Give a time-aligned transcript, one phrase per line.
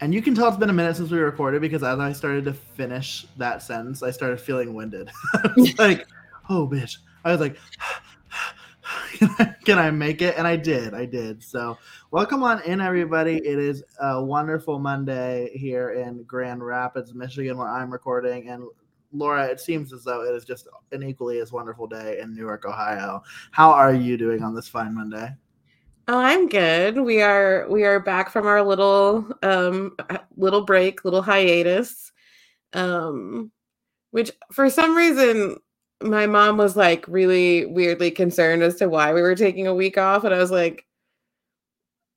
[0.00, 2.44] And you can tell it's been a minute since we recorded because as I started
[2.44, 5.10] to finish that sentence, I started feeling winded.
[5.78, 6.06] Like,
[6.50, 6.98] oh, bitch.
[7.24, 7.56] I was like,
[9.64, 10.36] can I make it?
[10.36, 10.92] And I did.
[10.92, 11.42] I did.
[11.42, 11.78] So,
[12.10, 13.36] welcome on in, everybody.
[13.38, 18.50] It is a wonderful Monday here in Grand Rapids, Michigan, where I'm recording.
[18.50, 18.64] And
[19.12, 22.66] Laura, it seems as though it is just an equally as wonderful day in Newark,
[22.66, 23.22] Ohio.
[23.50, 25.34] How are you doing on this fine Monday?
[26.08, 26.98] Oh, I'm good.
[27.00, 29.96] We are we are back from our little um
[30.36, 32.12] little break, little hiatus.
[32.74, 33.52] Um
[34.12, 35.58] which for some reason
[36.02, 39.98] my mom was like really weirdly concerned as to why we were taking a week
[39.98, 40.85] off and I was like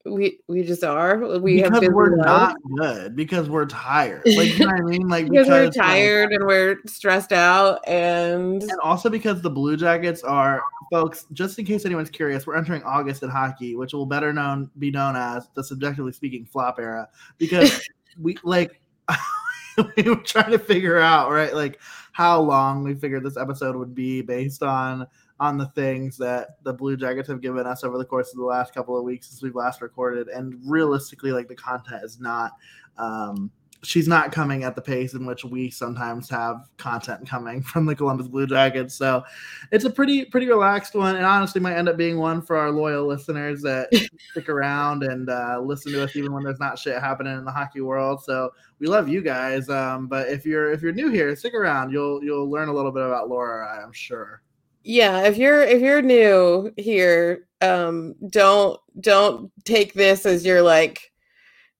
[0.09, 1.39] we we just are.
[1.39, 4.23] We because have we're not good because we're tired.
[4.25, 5.07] Like you know what I mean?
[5.07, 9.49] Like because, because we're tired like, and we're stressed out and and also because the
[9.49, 13.93] Blue Jackets are folks, just in case anyone's curious, we're entering August in hockey, which
[13.93, 17.07] will better known be known as the subjectively speaking flop era.
[17.37, 17.87] Because
[18.19, 18.81] we like
[19.97, 21.79] we were trying to figure out, right, like
[22.11, 25.07] how long we figured this episode would be based on
[25.39, 28.45] on the things that the Blue Jackets have given us over the course of the
[28.45, 30.27] last couple of weeks since we've last recorded.
[30.27, 32.53] And realistically, like the content is not
[32.97, 33.51] um
[33.81, 37.95] she's not coming at the pace in which we sometimes have content coming from the
[37.95, 38.93] Columbus Blue Jackets.
[38.93, 39.23] So
[39.71, 42.71] it's a pretty pretty relaxed one, and honestly might end up being one for our
[42.71, 43.89] loyal listeners that
[44.31, 47.51] stick around and uh, listen to us even when there's not shit happening in the
[47.51, 48.23] hockey world.
[48.23, 51.91] So we love you guys, um, but if you're if you're new here, stick around.
[51.91, 54.41] You'll you'll learn a little bit about Laura, I'm sure.
[54.83, 61.11] Yeah, if you're if you're new here, um, don't don't take this as your like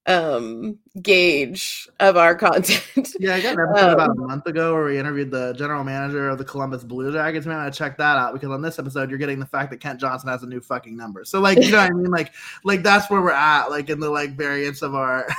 [0.06, 3.16] um gauge of our content.
[3.20, 5.54] Yeah, I got an episode um, about a um, month ago where we interviewed the
[5.54, 7.46] general manager of the Columbus Blue Jackets.
[7.46, 10.00] Man, I check that out because on this episode you're getting the fact that Kent
[10.00, 11.24] Johnson has a new fucking number.
[11.24, 12.12] So like, you know what I mean?
[12.12, 12.34] Like,
[12.64, 15.28] like that's where we're at, like in the like variance of our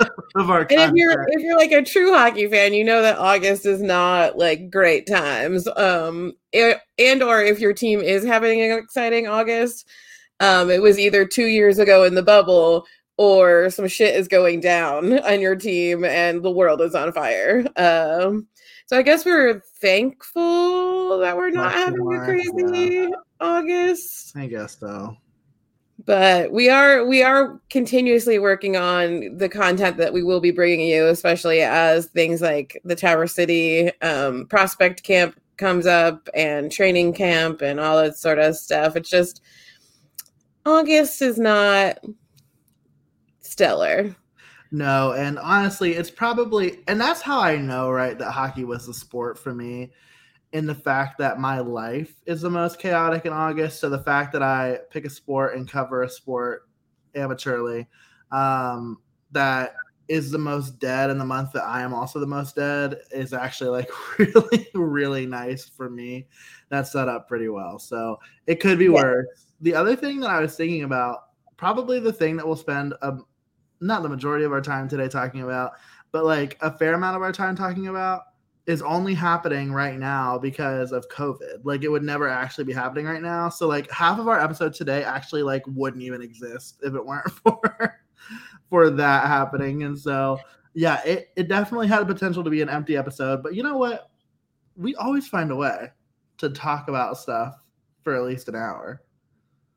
[0.34, 0.60] of our.
[0.62, 3.80] And if you're if you're like a true hockey fan, you know that August is
[3.82, 5.68] not like great times.
[5.76, 9.88] Um, and or if your team is having an exciting August.
[10.40, 12.84] Um, it was either two years ago in the bubble
[13.16, 17.64] or some shit is going down on your team and the world is on fire.
[17.76, 18.48] Um,
[18.86, 23.08] so I guess we're thankful that we're not having a crazy yeah.
[23.40, 24.36] August.
[24.36, 25.16] I guess so.
[26.04, 30.88] But we are we are continuously working on the content that we will be bringing
[30.88, 37.12] you, especially as things like the Tower City um, prospect camp comes up and training
[37.12, 38.96] camp and all that sort of stuff.
[38.96, 39.42] It's just
[40.66, 41.98] August is not
[43.40, 44.14] stellar.
[44.70, 48.94] No, and honestly, it's probably, and that's how I know, right, that hockey was the
[48.94, 49.90] sport for me
[50.52, 53.80] in the fact that my life is the most chaotic in August.
[53.80, 56.68] So the fact that I pick a sport and cover a sport
[57.14, 57.86] amateurly,
[58.30, 58.98] um,
[59.30, 59.74] that
[60.08, 63.32] is the most dead in the month that I am also the most dead is
[63.32, 66.26] actually like really, really nice for me.
[66.68, 67.78] That's set up pretty well.
[67.78, 68.90] So it could be yeah.
[68.90, 69.46] worse.
[69.62, 73.18] The other thing that I was thinking about, probably the thing that we'll spend a,
[73.80, 75.72] not the majority of our time today talking about,
[76.10, 78.22] but like a fair amount of our time talking about
[78.66, 81.64] is only happening right now because of COVID.
[81.64, 83.48] Like it would never actually be happening right now.
[83.48, 87.30] So like half of our episode today actually like wouldn't even exist if it weren't
[87.44, 88.00] for
[88.70, 89.82] for that happening.
[89.82, 90.38] And so
[90.74, 93.42] yeah, it, it definitely had a potential to be an empty episode.
[93.42, 94.10] But you know what?
[94.76, 95.90] We always find a way
[96.38, 97.56] to talk about stuff
[98.02, 99.02] for at least an hour.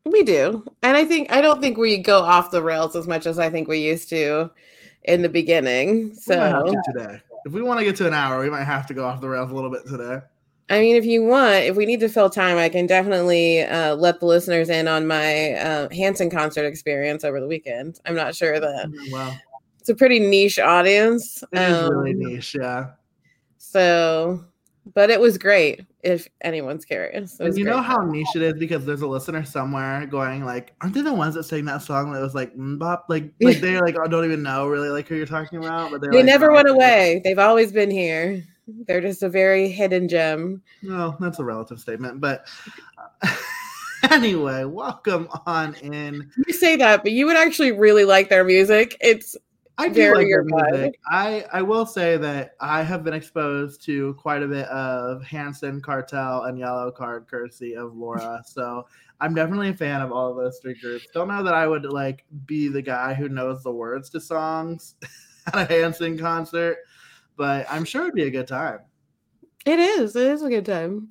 [0.06, 0.64] We do.
[0.84, 3.50] And I think I don't think we go off the rails as much as I
[3.50, 4.52] think we used to
[5.04, 6.14] in the beginning.
[6.14, 7.20] So today.
[7.46, 9.30] If we want to get to an hour, we might have to go off the
[9.30, 10.20] rails a little bit today.
[10.68, 13.96] I mean, if you want, if we need to fill time, I can definitely uh,
[13.96, 18.00] let the listeners in on my uh, Hanson concert experience over the weekend.
[18.06, 19.36] I'm not sure that wow.
[19.80, 21.44] it's a pretty niche audience.
[21.52, 22.88] It um, is really niche, yeah.
[23.60, 24.44] So
[24.94, 27.40] but it was great if anyone's curious.
[27.40, 27.74] And you great.
[27.74, 31.14] know how niche it is because there's a listener somewhere going like, "Aren't they the
[31.14, 34.24] ones that sang that song that was like bop'?" Like, like they like I don't
[34.24, 37.22] even know really like who you're talking about, but they like, never oh, went away.
[37.24, 38.46] They've always been here.
[38.68, 40.62] They're just a very hidden gem.
[40.82, 42.48] No, that's a relative statement, but.
[44.12, 46.30] anyway, welcome on in.
[46.46, 48.96] You say that, but you would actually really like their music.
[49.02, 49.36] It's
[49.78, 51.00] I do like their music.
[51.10, 55.82] I I will say that I have been exposed to quite a bit of Hanson
[55.82, 58.42] Cartel and Yellowcard courtesy of Laura.
[58.46, 58.88] so
[59.20, 61.08] I'm definitely a fan of all of those three groups.
[61.14, 64.96] Don't know that I would like be the guy who knows the words to songs
[65.48, 66.78] at a Hanson concert,
[67.36, 68.80] but I'm sure it'd be a good time.
[69.66, 70.16] It is.
[70.16, 71.10] It is a good time.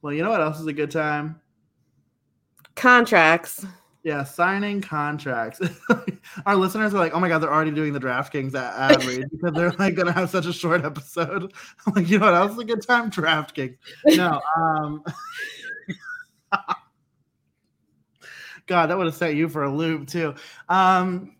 [0.00, 1.40] Well, you know what else is a good time?
[2.74, 3.66] Contracts.
[4.04, 5.60] Yeah, signing contracts.
[6.46, 9.54] Our listeners are like, "Oh my god, they're already doing the DraftKings ad read because
[9.54, 11.52] they're like going to have such a short episode."
[11.86, 13.12] I'm like, you know what else is a good time?
[13.12, 13.76] DraftKings.
[14.06, 15.04] No, um,
[18.66, 20.34] God, that would have set you for a loop too.
[20.68, 21.36] Um,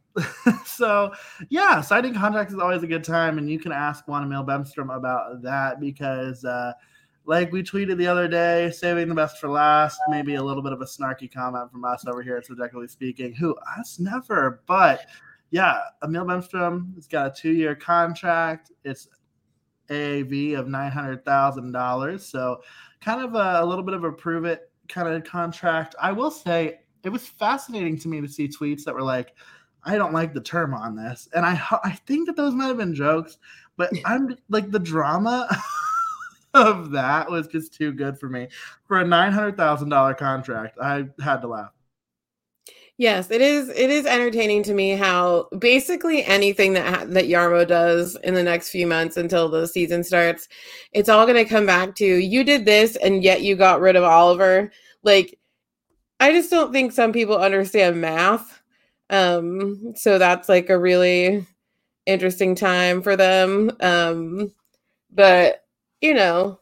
[0.65, 1.13] so
[1.49, 4.95] yeah, signing contracts is always a good time, and you can ask Juan Emil Bemstrom
[4.97, 6.45] about that because.
[6.45, 6.75] Uh,
[7.25, 9.99] like we tweeted the other day, saving the best for last.
[10.09, 13.33] Maybe a little bit of a snarky comment from us over here at Subjectively Speaking,
[13.33, 15.07] who us never, but
[15.51, 18.73] yeah, Emil Bemstrom has got a two year contract.
[18.85, 19.07] It's
[19.89, 22.63] AAV of nine hundred thousand dollars, so
[23.01, 25.95] kind of a, a little bit of a prove it kind of contract.
[26.01, 29.35] I will say it was fascinating to me to see tweets that were like,
[29.85, 32.79] "I don't like the term on this," and I I think that those might have
[32.79, 33.39] been jokes,
[33.77, 35.49] but I'm like the drama.
[36.55, 38.49] of that was just too good for me.
[38.87, 41.73] For a nine hundred thousand dollar contract, I had to laugh.
[42.99, 43.69] Yes, it is.
[43.71, 48.71] It is entertaining to me how basically anything that that Jarmo does in the next
[48.71, 50.49] few months until the season starts,
[50.93, 53.97] it's all going to come back to you did this and yet you got rid
[53.97, 54.71] of Oliver.
[55.03, 55.39] Like,
[56.21, 58.63] I just don't think some people understand math.
[59.11, 61.47] Um, so that's like a really
[62.07, 63.73] interesting time for them.
[63.81, 64.53] Um,
[65.11, 65.62] but
[66.03, 66.61] you know,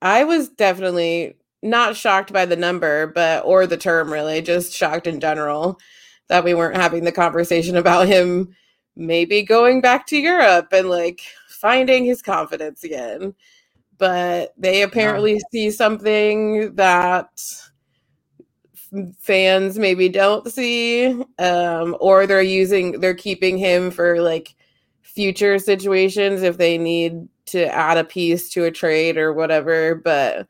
[0.00, 5.06] I was definitely not shocked by the number, but or the term really, just shocked
[5.06, 5.78] in general
[6.28, 8.54] that we weren't having the conversation about him
[8.96, 13.34] maybe going back to Europe and like finding his confidence again.
[13.98, 15.40] But they apparently yeah.
[15.50, 17.28] see something that
[19.18, 21.06] fans maybe don't see
[21.40, 24.54] um or they're using they're keeping him for like
[25.02, 30.46] future situations if they need to add a piece to a trade or whatever but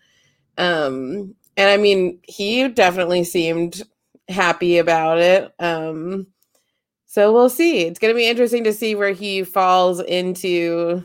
[0.59, 3.83] um and i mean he definitely seemed
[4.29, 6.27] happy about it um
[7.15, 7.83] so we'll see.
[7.83, 11.05] It's going to be interesting to see where he falls into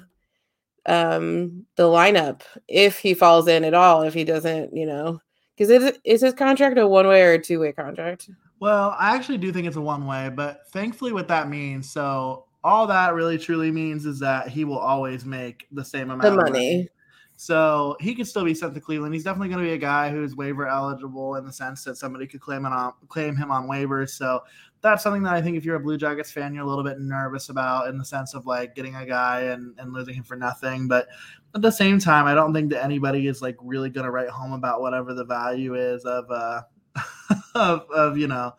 [0.88, 5.20] um the lineup if he falls in at all if he doesn't you know
[5.56, 8.30] because is, is his contract a one way or a two way contract?
[8.60, 12.46] Well i actually do think it's a one way but thankfully what that means so
[12.64, 16.32] all that really truly means is that he will always make the same amount the
[16.32, 16.52] money.
[16.52, 16.90] money.
[17.38, 19.14] So he could still be sent to Cleveland.
[19.14, 22.28] He's definitely going to be a guy who's waiver eligible in the sense that somebody
[22.28, 24.10] could claim him on claim him on waivers.
[24.10, 24.44] So
[24.82, 27.00] that's something that I think if you're a Blue Jackets fan, you're a little bit
[27.00, 30.36] nervous about in the sense of like getting a guy and, and losing him for
[30.36, 30.90] nothing.
[30.90, 31.08] But
[31.56, 34.28] at the same time, I don't think that anybody is like really going to write
[34.28, 36.64] home about whatever the value is of uh
[37.56, 38.54] of of you know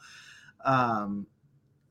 [0.64, 1.26] um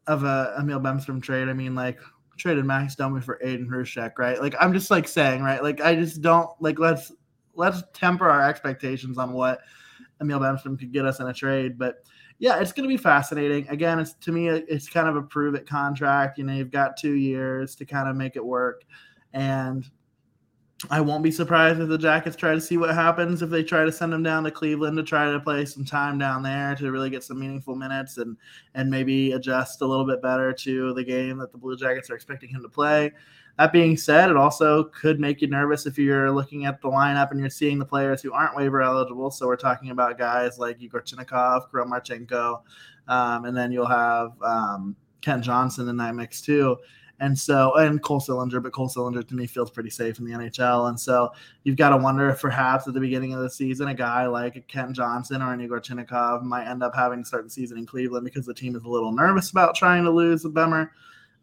[0.09, 1.47] of a Emil Bemstrom trade.
[1.47, 1.99] I mean, like
[2.35, 4.41] traded Max Domi for Aidan Hreschuk, right?
[4.41, 5.61] Like I'm just like saying, right?
[5.61, 7.11] Like I just don't like let's
[7.53, 9.59] let's temper our expectations on what
[10.19, 11.77] Emil Bemstrom could get us in a trade.
[11.77, 12.03] But
[12.39, 13.67] yeah, it's going to be fascinating.
[13.69, 16.39] Again, it's to me, it's kind of a prove it contract.
[16.39, 18.83] You know, you've got two years to kind of make it work,
[19.33, 19.87] and
[20.89, 23.83] I won't be surprised if the Jackets try to see what happens if they try
[23.83, 26.91] to send him down to Cleveland to try to play some time down there to
[26.91, 28.37] really get some meaningful minutes and
[28.75, 32.15] and maybe adjust a little bit better to the game that the Blue Jackets are
[32.15, 33.11] expecting him to play.
[33.57, 37.31] That being said, it also could make you nervous if you're looking at the lineup
[37.31, 39.31] and you're seeing the players who aren't waiver eligible.
[39.31, 42.61] So we're talking about guys like Yegor Chinakhov, Kirill Marchenko,
[43.09, 46.77] um, and then you'll have um, Kent Johnson in that mix too.
[47.19, 50.31] And so, and Cole Sillinger, but Cole Sillinger to me feels pretty safe in the
[50.31, 50.89] NHL.
[50.89, 51.31] And so
[51.63, 54.67] you've got to wonder if perhaps at the beginning of the season, a guy like
[54.67, 57.85] Kent Johnson or an Yegor Chinakhov might end up having to start the season in
[57.85, 60.89] Cleveland because the team is a little nervous about trying to lose a Bemer.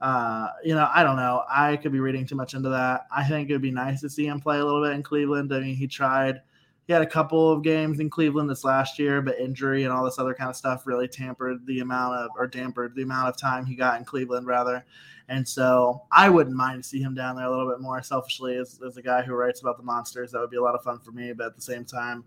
[0.01, 1.43] Uh, you know, I don't know.
[1.49, 3.07] I could be reading too much into that.
[3.15, 5.53] I think it would be nice to see him play a little bit in Cleveland.
[5.55, 6.41] I mean, he tried–
[6.87, 10.05] he had a couple of games in Cleveland this last year, but injury and all
[10.05, 13.37] this other kind of stuff really tampered the amount of or dampered the amount of
[13.37, 14.85] time he got in Cleveland rather.
[15.29, 18.57] And so I wouldn't mind to see him down there a little bit more selfishly
[18.57, 20.31] as, as a guy who writes about the monsters.
[20.33, 21.33] That would be a lot of fun for me.
[21.33, 22.25] But at the same time,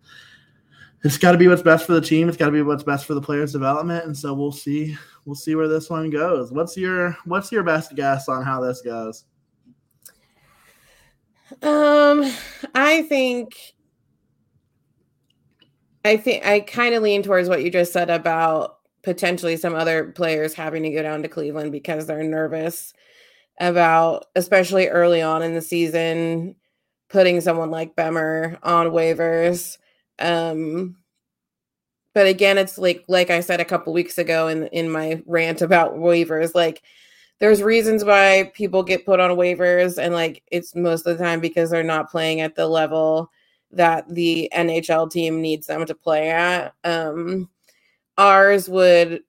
[1.04, 2.28] it's got to be what's best for the team.
[2.28, 4.06] It's got to be what's best for the players' development.
[4.06, 4.98] And so we'll see.
[5.26, 6.52] We'll see where this one goes.
[6.52, 9.26] What's your What's your best guess on how this goes?
[11.62, 12.32] Um,
[12.76, 13.56] I think
[16.04, 20.12] I think I kind of lean towards what you just said about potentially some other
[20.12, 22.94] players having to go down to Cleveland because they're nervous
[23.60, 26.56] about, especially early on in the season,
[27.10, 29.78] putting someone like Bemer on waivers.
[30.20, 30.98] Um,
[32.14, 35.62] but again, it's like like I said a couple weeks ago in in my rant
[35.62, 36.82] about waivers, like
[37.40, 41.40] there's reasons why people get put on waivers, and like it's most of the time
[41.40, 43.32] because they're not playing at the level
[43.72, 46.74] that the NHL team needs them to play at.
[46.84, 47.50] Um,
[48.20, 49.22] ours would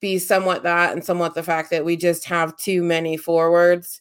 [0.00, 4.00] be somewhat that and somewhat the fact that we just have too many forwards.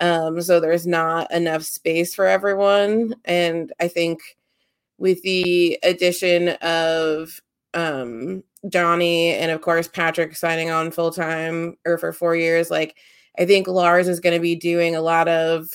[0.00, 3.14] Um, so there's not enough space for everyone.
[3.24, 4.20] And I think
[4.98, 7.40] with the addition of
[7.74, 12.96] um, Johnny and of course Patrick signing on full time or for four years, like
[13.38, 15.68] I think Lars is going to be doing a lot of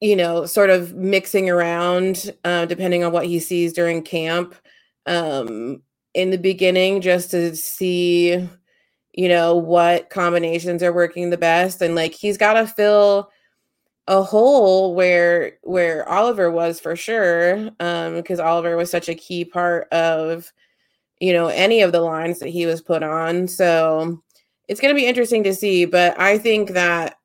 [0.00, 4.54] you know, sort of mixing around uh, depending on what he sees during camp
[5.08, 5.82] um,
[6.14, 8.48] in the beginning, just to see,
[9.12, 11.82] you know, what combinations are working the best.
[11.82, 13.30] And like he's got to fill
[14.06, 19.44] a hole where where Oliver was for sure, um, because Oliver was such a key
[19.44, 20.52] part of,
[21.20, 23.48] you know, any of the lines that he was put on.
[23.48, 24.22] So
[24.68, 25.84] it's going to be interesting to see.
[25.84, 27.16] But I think that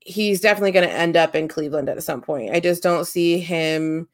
[0.00, 2.52] he's definitely going to end up in Cleveland at some point.
[2.52, 4.08] I just don't see him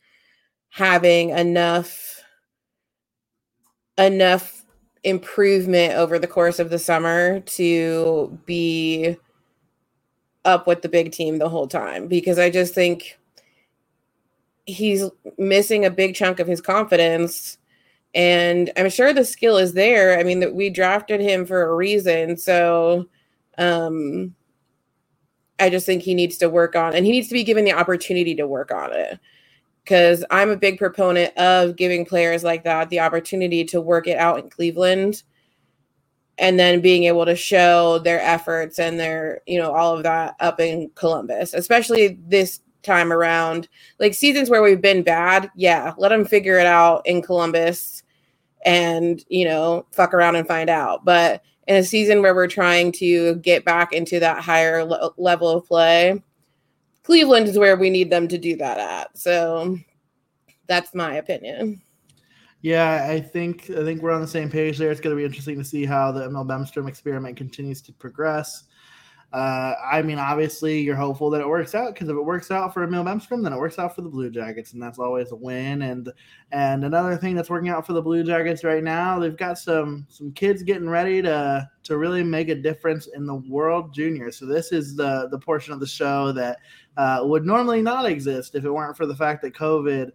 [0.70, 2.17] having enough
[3.98, 4.64] enough
[5.04, 9.16] improvement over the course of the summer to be
[10.44, 13.18] up with the big team the whole time because I just think
[14.66, 15.04] he's
[15.36, 17.58] missing a big chunk of his confidence
[18.14, 20.18] and I'm sure the skill is there.
[20.18, 23.08] I mean that we drafted him for a reason, so
[23.58, 24.34] um
[25.60, 27.72] I just think he needs to work on and he needs to be given the
[27.72, 29.18] opportunity to work on it.
[29.88, 34.18] Cuz I'm a big proponent of giving players like that the opportunity to work it
[34.18, 35.23] out in Cleveland
[36.38, 40.35] and then being able to show their efforts and their, you know, all of that
[40.40, 43.68] up in Columbus, especially this time around.
[43.99, 48.02] Like seasons where we've been bad, yeah, let them figure it out in Columbus
[48.64, 51.04] and, you know, fuck around and find out.
[51.04, 55.49] But in a season where we're trying to get back into that higher le- level
[55.49, 56.23] of play,
[57.08, 59.16] Cleveland is where we need them to do that at.
[59.16, 59.78] So
[60.66, 61.80] that's my opinion.
[62.60, 64.90] Yeah, I think I think we're on the same page there.
[64.90, 68.64] It's going to be interesting to see how the Bemstrom experiment continues to progress.
[69.30, 72.73] Uh, I mean, obviously, you're hopeful that it works out because if it works out
[72.73, 75.37] for Emil Bemstrom, then it works out for the Blue Jackets, and that's always a
[75.37, 75.82] win.
[75.82, 76.11] And
[76.50, 80.06] and another thing that's working out for the Blue Jackets right now, they've got some
[80.08, 84.32] some kids getting ready to to really make a difference in the World Junior.
[84.32, 86.56] So this is the the portion of the show that
[86.97, 90.11] uh, would normally not exist if it weren't for the fact that COVID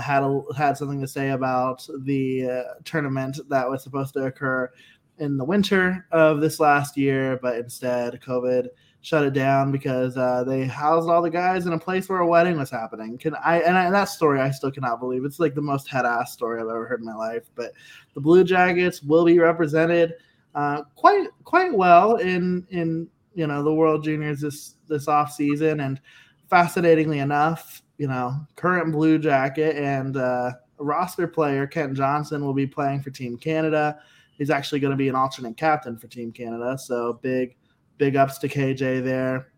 [0.00, 4.70] had a, had something to say about the uh, tournament that was supposed to occur
[5.18, 8.68] in the winter of this last year, but instead COVID
[9.02, 12.26] shut it down because uh, they housed all the guys in a place where a
[12.26, 13.18] wedding was happening.
[13.18, 15.24] Can I and, I, and that story I still cannot believe.
[15.24, 17.44] It's like the most head ass story I've ever heard in my life.
[17.54, 17.72] But
[18.14, 20.14] the Blue Jackets will be represented
[20.54, 25.80] uh, quite quite well in in you know the World Juniors this this off season.
[25.80, 26.00] And
[26.48, 32.66] fascinatingly enough, you know current Blue Jacket and uh, roster player Kent Johnson will be
[32.66, 33.98] playing for Team Canada
[34.42, 36.76] he's actually going to be an alternate captain for Team Canada.
[36.76, 37.54] So big,
[37.96, 39.52] big ups to KJ there.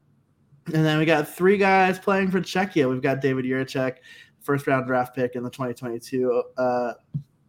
[0.74, 2.86] And then we got three guys playing for Czechia.
[2.86, 3.96] We've got David Jiricek,
[4.42, 6.92] first round draft pick in the 2022, uh,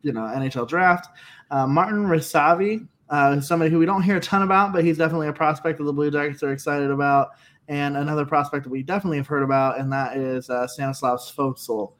[0.01, 1.09] you know, NHL draft.
[1.51, 5.27] Uh, Martin Rysavy, uh, somebody who we don't hear a ton about, but he's definitely
[5.27, 7.31] a prospect that the Blue Jackets are excited about.
[7.67, 11.95] And another prospect that we definitely have heard about, and that is uh, Stanislav Svozil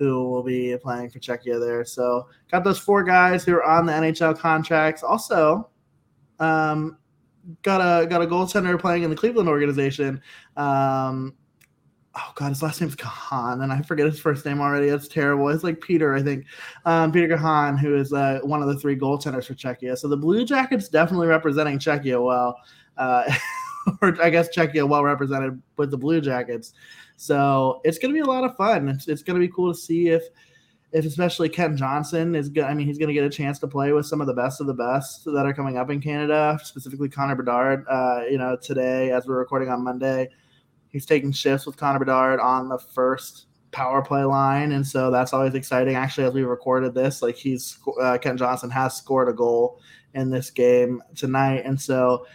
[0.00, 1.84] who will be playing for Czechia there.
[1.84, 5.02] So got those four guys who are on the NHL contracts.
[5.02, 5.68] Also,
[6.40, 6.96] um,
[7.62, 10.22] got a got a goaltender playing in the Cleveland organization.
[10.56, 11.34] Um,
[12.16, 14.88] oh god, his last name's Kahan, and I forget his first name already.
[14.88, 15.50] That's terrible.
[15.50, 16.46] It's like Peter, I think.
[16.86, 19.98] Um, Peter Kahan, who is uh, one of the three goaltenders for Czechia.
[19.98, 22.56] So the Blue Jackets definitely representing Czechia well.
[22.96, 23.30] Uh,
[24.00, 26.72] or I guess Czechia well represented with the Blue Jackets.
[27.20, 28.88] So it's going to be a lot of fun.
[28.88, 30.22] It's, it's going to be cool to see if,
[30.90, 32.64] if especially Kent Johnson is good.
[32.64, 34.62] I mean, he's going to get a chance to play with some of the best
[34.62, 37.84] of the best that are coming up in Canada, specifically Connor Bedard.
[37.90, 40.30] Uh, you know, today as we're recording on Monday,
[40.88, 45.34] he's taking shifts with Connor Bedard on the first power play line, and so that's
[45.34, 45.96] always exciting.
[45.96, 49.78] Actually, as we recorded this, like he's uh, Kent Johnson has scored a goal
[50.14, 52.26] in this game tonight, and so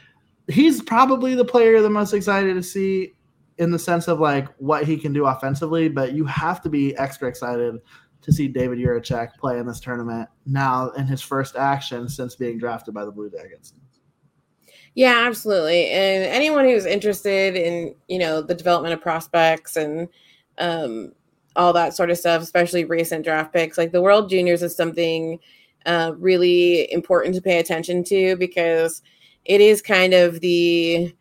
[0.47, 3.13] he's probably the player the most excited to see
[3.57, 6.95] in the sense of like what he can do offensively, but you have to be
[6.97, 7.75] extra excited
[8.21, 12.57] to see David Jiricek play in this tournament now in his first action since being
[12.57, 13.73] drafted by the Blue Jackets.
[14.95, 15.89] Yeah, absolutely.
[15.89, 20.07] And anyone who's interested in, you know, the development of prospects and
[20.57, 21.11] um,
[21.55, 25.39] all that sort of stuff, especially recent draft picks, like the World Juniors is something
[25.85, 29.01] uh, really important to pay attention to because
[29.43, 31.13] it is kind of the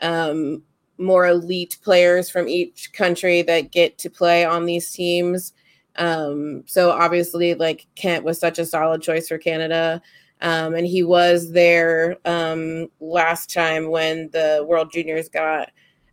[0.00, 0.62] um,
[0.98, 5.52] more elite players from each country that get to play on these teams.
[5.96, 10.00] Um, so obviously, like Kent was such a solid choice for Canada.
[10.40, 15.70] Um, and he was there um, last time when the World Juniors got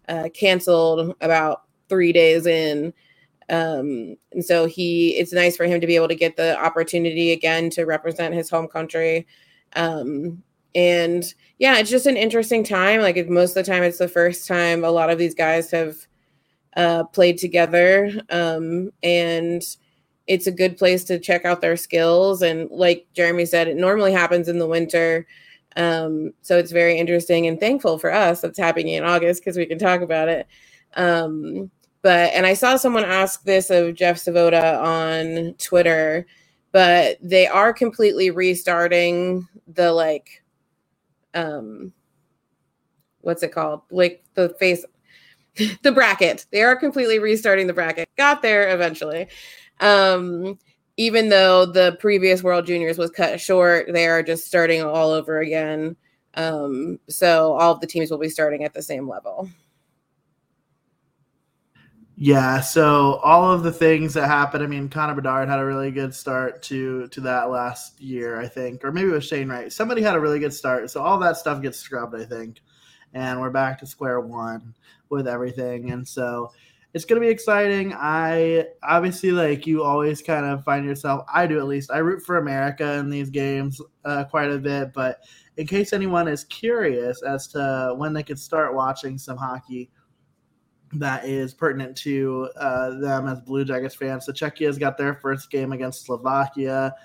[0.08, 2.94] uh, canceled about three days in.
[3.50, 7.32] Um, and so he, it's nice for him to be able to get the opportunity
[7.32, 9.26] again to represent his home country.
[9.76, 10.44] Um,
[10.76, 11.24] and
[11.58, 13.02] yeah, it's just an interesting time.
[13.02, 15.96] Like most of the time, it's the first time a lot of these guys have
[16.76, 18.12] uh, played together.
[18.30, 19.62] Um, and
[20.28, 22.42] it's a good place to check out their skills.
[22.42, 25.28] And like Jeremy said, it normally happens in the winter.
[25.76, 29.66] Um, so it's very interesting and thankful for us that's happening in August because we
[29.66, 30.48] can talk about it.
[30.96, 31.72] Um,
[32.02, 36.26] but and I saw someone ask this of Jeff Svoboda on Twitter,
[36.72, 40.39] but they are completely restarting the like
[41.40, 41.94] um
[43.22, 43.82] what's it called?
[43.92, 44.86] Like the face
[45.84, 46.46] the bracket.
[46.52, 48.10] They are completely restarting the bracket.
[48.18, 49.28] Got there eventually.
[49.80, 50.58] Um,
[50.98, 55.40] even though the previous World Juniors was cut short, they are just starting all over
[55.40, 55.96] again.
[56.34, 59.50] Um, so all of the teams will be starting at the same level.
[62.22, 64.62] Yeah, so all of the things that happened.
[64.62, 68.46] I mean, Connor Bedard had a really good start to to that last year, I
[68.46, 69.72] think, or maybe it was Shane Wright.
[69.72, 72.60] Somebody had a really good start, so all that stuff gets scrubbed, I think,
[73.14, 74.76] and we're back to square one
[75.10, 75.92] with everything.
[75.92, 76.52] And so
[76.94, 77.94] it's to be exciting.
[77.96, 81.24] I obviously like you always kind of find yourself.
[81.34, 81.90] I do at least.
[81.90, 85.22] I root for America in these games uh, quite a bit, but
[85.56, 89.90] in case anyone is curious as to when they could start watching some hockey
[90.94, 94.26] that is pertinent to uh, them as Blue Jackets fans.
[94.26, 96.96] So Czechia's got their first game against Slovakia,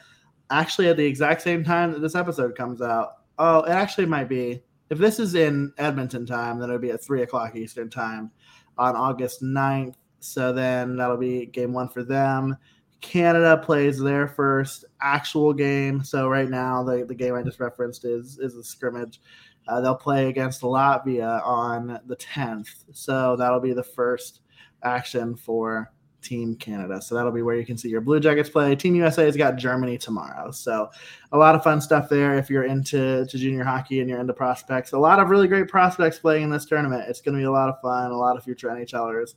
[0.51, 3.17] actually at the exact same time that this episode comes out.
[3.39, 4.63] Oh, it actually might be.
[4.91, 8.31] If this is in Edmonton time, then it'll be at three o'clock Eastern time
[8.79, 9.95] on August 9th.
[10.21, 12.57] So then that'll be game one for them.
[13.01, 16.03] Canada plays their first actual game.
[16.03, 19.21] So right now, the, the game I just referenced is is a scrimmage.
[19.67, 22.85] Uh, they'll play against Latvia on the 10th.
[22.93, 24.41] So that'll be the first
[24.83, 25.91] action for
[26.25, 27.01] Team Canada.
[27.01, 28.75] So that'll be where you can see your Blue Jackets play.
[28.75, 30.51] Team USA has got Germany tomorrow.
[30.51, 30.91] So
[31.33, 34.33] a lot of fun stuff there if you're into to junior hockey and you're into
[34.33, 34.93] prospects.
[34.93, 37.05] A lot of really great prospects playing in this tournament.
[37.09, 39.35] It's going to be a lot of fun, a lot of future NHLers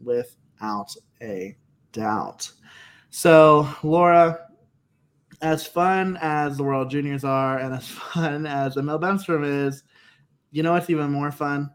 [0.00, 1.56] without a
[1.92, 2.50] doubt.
[3.10, 4.49] So, Laura,
[5.42, 9.82] as fun as the World Juniors are and as fun as Emil Bemstrom is,
[10.50, 11.70] you know what's even more fun?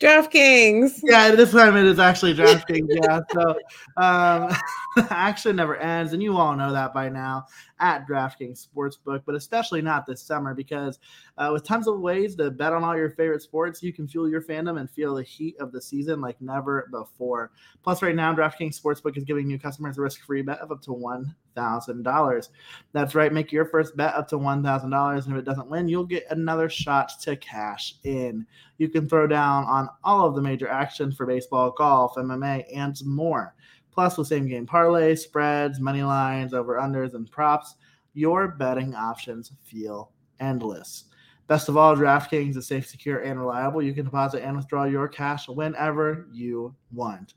[0.00, 1.00] DraftKings.
[1.04, 2.88] Yeah, this time it is actually DraftKings.
[2.88, 3.54] yeah, so
[3.96, 4.54] um,
[5.10, 7.46] action never ends, and you all know that by now
[7.78, 10.98] at DraftKings Sportsbook, but especially not this summer because
[11.38, 14.28] uh, with tons of ways to bet on all your favorite sports, you can fuel
[14.28, 17.52] your fandom and feel the heat of the season like never before.
[17.82, 20.92] Plus, right now, DraftKings Sportsbook is giving new customers a risk-free bet of up to
[20.92, 22.50] one thousand dollars.
[22.92, 25.70] That's right, make your first bet up to one thousand dollars, and if it doesn't
[25.70, 28.46] win, you'll get another shot to cash in.
[28.78, 32.96] You can throw down on all of the major actions for baseball, golf, MMA, and
[33.04, 33.54] more.
[33.92, 37.76] Plus, with same game parlay, spreads, money lines, over unders, and props,
[38.12, 41.04] your betting options feel endless.
[41.46, 43.82] Best of all, DraftKings is safe, secure, and reliable.
[43.82, 47.34] You can deposit and withdraw your cash whenever you want.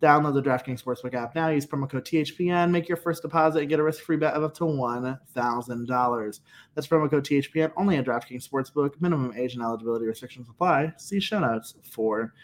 [0.00, 1.48] Download the DraftKings Sportsbook app now.
[1.48, 2.70] Use promo code THPN.
[2.70, 6.40] Make your first deposit and get a risk-free bet of up to $1,000.
[6.74, 9.00] That's promo code THPN only at DraftKings Sportsbook.
[9.00, 10.92] Minimum age and eligibility restrictions apply.
[10.98, 12.34] See show notes for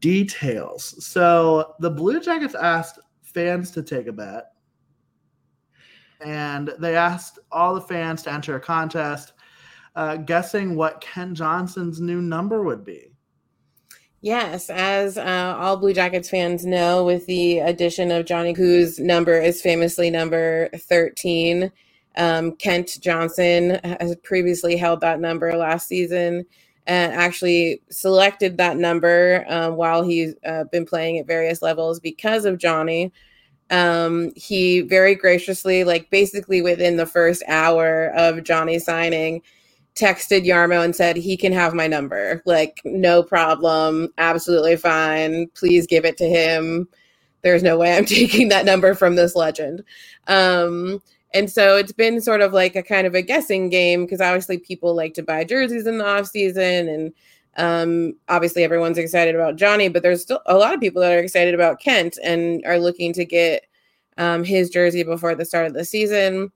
[0.00, 1.04] details.
[1.04, 4.46] So the Blue Jackets asked fans to take a bet.
[6.20, 9.32] And they asked all the fans to enter a contest
[9.94, 13.11] uh, guessing what Kent Johnson's new number would be.
[14.22, 19.32] Yes, as uh, all Blue Jackets fans know, with the addition of Johnny whose number
[19.32, 21.72] is famously number 13,
[22.16, 26.46] um, Kent Johnson has previously held that number last season
[26.86, 32.44] and actually selected that number uh, while he's uh, been playing at various levels because
[32.44, 33.12] of Johnny.
[33.70, 39.42] Um, he very graciously, like basically within the first hour of Johnny signing,
[39.94, 42.42] texted Jarmo and said he can have my number.
[42.46, 45.48] Like, no problem, absolutely fine.
[45.54, 46.88] Please give it to him.
[47.42, 49.82] There's no way I'm taking that number from this legend.
[50.28, 51.02] Um,
[51.34, 54.58] And so it's been sort of like a kind of a guessing game because obviously
[54.58, 57.12] people like to buy jerseys in the off season and
[57.56, 61.18] um, obviously everyone's excited about Johnny, but there's still a lot of people that are
[61.18, 63.64] excited about Kent and are looking to get
[64.18, 66.50] um, his jersey before the start of the season.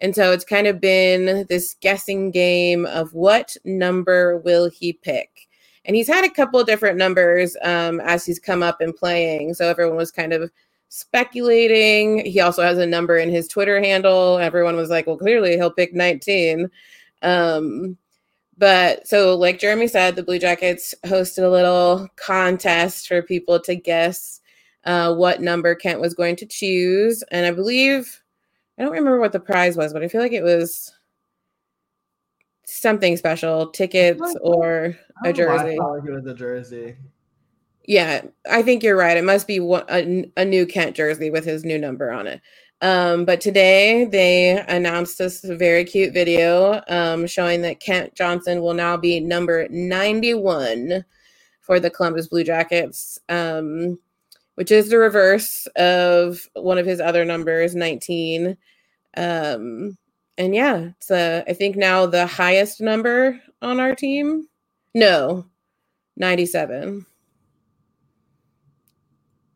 [0.00, 5.48] And so it's kind of been this guessing game of what number will he pick.
[5.84, 9.54] And he's had a couple different numbers um, as he's come up and playing.
[9.54, 10.50] So everyone was kind of
[10.88, 12.24] speculating.
[12.24, 14.38] He also has a number in his Twitter handle.
[14.38, 16.70] Everyone was like, well, clearly he'll pick 19.
[17.22, 17.96] Um,
[18.56, 23.76] but so, like Jeremy said, the Blue Jackets hosted a little contest for people to
[23.76, 24.40] guess
[24.84, 27.22] uh, what number Kent was going to choose.
[27.30, 28.20] And I believe,
[28.78, 30.94] I don't remember what the prize was, but I feel like it was
[32.64, 35.78] something special tickets or a jersey.
[35.80, 36.96] I it was a jersey.
[37.86, 39.16] Yeah, I think you're right.
[39.16, 42.40] It must be a, a new Kent jersey with his new number on it.
[42.80, 48.74] Um, but today they announced this very cute video um, showing that Kent Johnson will
[48.74, 51.04] now be number 91
[51.60, 53.98] for the Columbus Blue Jackets, um,
[54.58, 58.56] which is the reverse of one of his other numbers, 19.
[59.16, 59.96] Um,
[60.36, 64.48] and yeah, it's uh, I think now the highest number on our team.
[64.96, 65.46] No,
[66.16, 67.06] 97.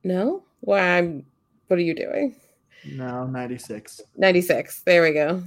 [0.04, 0.44] No?
[0.60, 1.26] Why I'm
[1.66, 2.36] what are you doing?
[2.88, 4.02] No, 96.
[4.16, 4.82] 96.
[4.82, 5.42] There we go.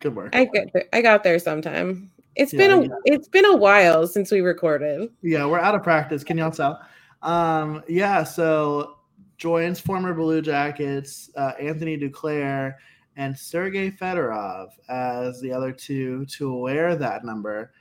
[0.00, 0.34] Good work.
[0.34, 2.10] I get there, I got there sometime.
[2.34, 2.88] It's yeah, been a yeah.
[3.04, 5.10] it's been a while since we recorded.
[5.22, 6.24] Yeah, we're out of practice.
[6.24, 6.80] Can y'all tell?
[7.22, 8.98] Um, yeah, so
[9.36, 12.74] joins former Blue Jackets, uh, Anthony Duclair
[13.16, 17.72] and Sergey Fedorov as the other two to wear that number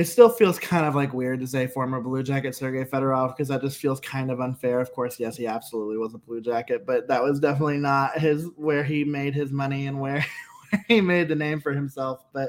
[0.00, 3.48] it still feels kind of like weird to say former Blue Jacket Sergey Fedorov because
[3.48, 4.80] that just feels kind of unfair.
[4.80, 8.46] Of course, yes, he absolutely was a Blue Jacket, but that was definitely not his
[8.56, 10.24] where he made his money and where,
[10.70, 12.24] where he made the name for himself.
[12.32, 12.48] But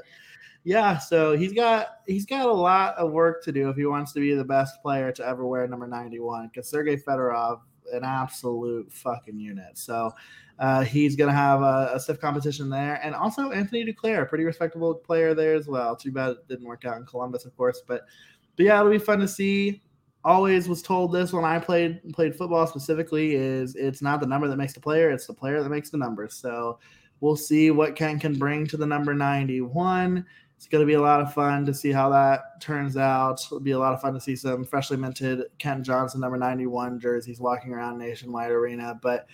[0.63, 4.13] yeah, so he's got he's got a lot of work to do if he wants
[4.13, 8.91] to be the best player to ever wear number 91 because Sergey Fedorov an absolute
[8.91, 9.77] fucking unit.
[9.77, 10.11] So
[10.59, 12.99] uh, he's going to have a, a, stiff competition there.
[13.03, 15.95] And also Anthony Duclair, a pretty respectable player there as well.
[15.95, 17.81] Too bad it didn't work out in Columbus, of course.
[17.85, 18.03] But,
[18.55, 19.81] but yeah, it'll be fun to see.
[20.23, 24.47] Always was told this when I played played football specifically is it's not the number
[24.47, 26.35] that makes the player, it's the player that makes the numbers.
[26.35, 26.77] So
[27.21, 30.23] we'll see what Ken can bring to the number 91.
[30.61, 33.43] It's going to be a lot of fun to see how that turns out.
[33.43, 36.99] It'll be a lot of fun to see some freshly minted Kent Johnson number 91
[36.99, 38.99] jerseys walking around Nationwide Arena.
[39.01, 39.25] But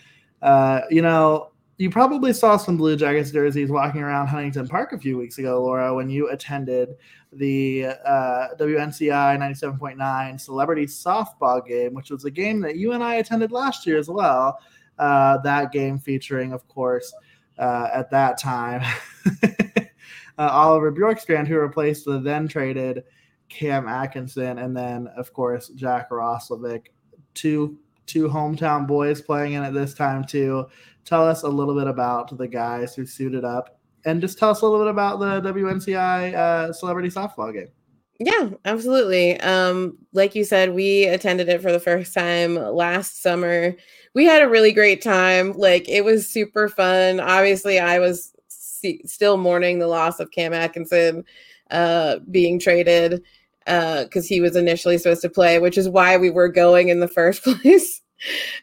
[0.42, 4.98] uh, you know, you probably saw some Blue Jackets jerseys walking around Huntington Park a
[4.98, 6.96] few weeks ago, Laura, when you attended
[7.34, 13.16] the uh, WNCI 97.9 Celebrity Softball game, which was a game that you and I
[13.16, 14.62] attended last year as well.
[14.98, 17.14] Uh, that game featuring, of course,
[17.60, 18.82] uh, at that time,
[20.38, 23.04] uh, Oliver Bjorkstrand, who replaced the then traded
[23.50, 26.88] Cam Atkinson, and then, of course, Jack Roslovic,
[27.34, 30.66] two two hometown boys playing in it this time too.
[31.04, 34.62] Tell us a little bit about the guys who suited up, and just tell us
[34.62, 37.70] a little bit about the WNCI uh, celebrity softball game.
[38.20, 39.40] Yeah, absolutely.
[39.42, 43.76] Um, like you said, we attended it for the first time last summer.
[44.16, 45.54] We had a really great time.
[45.54, 47.20] Like it was super fun.
[47.20, 48.34] Obviously, I was
[49.06, 51.24] still mourning the loss of Cam Atkinson
[51.72, 53.24] uh, being traded
[53.66, 57.00] because uh, he was initially supposed to play, which is why we were going in
[57.00, 58.02] the first place.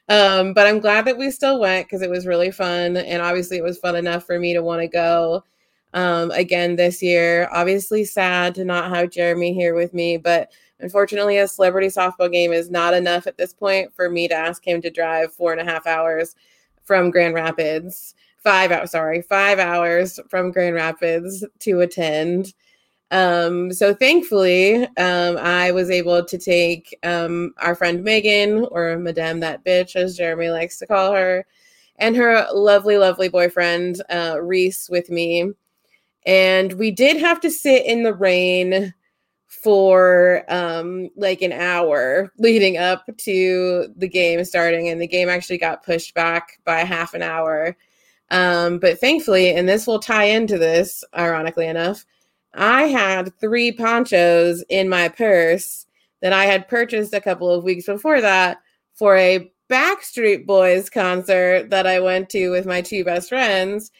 [0.08, 2.96] um, but I'm glad that we still went because it was really fun.
[2.96, 5.44] And obviously, it was fun enough for me to want to go
[5.92, 7.48] um, again this year.
[7.52, 10.50] Obviously, sad to not have Jeremy here with me, but
[10.80, 14.66] unfortunately, a celebrity softball game is not enough at this point for me to ask
[14.66, 16.34] him to drive four and a half hours
[16.82, 18.14] from Grand Rapids.
[18.44, 22.52] Five hours, sorry, five hours from Grand Rapids to attend.
[23.10, 29.40] Um, so thankfully, um, I was able to take um, our friend Megan, or Madame
[29.40, 31.46] that bitch, as Jeremy likes to call her,
[31.96, 35.50] and her lovely, lovely boyfriend uh, Reese with me,
[36.26, 38.92] and we did have to sit in the rain
[39.48, 45.56] for um like an hour leading up to the game starting and the game actually
[45.56, 47.76] got pushed back by half an hour
[48.34, 52.04] um but thankfully and this will tie into this ironically enough
[52.54, 55.86] I had three ponchos in my purse
[56.22, 58.58] that I had purchased a couple of weeks before that
[58.94, 63.90] for a Backstreet Boys concert that I went to with my two best friends.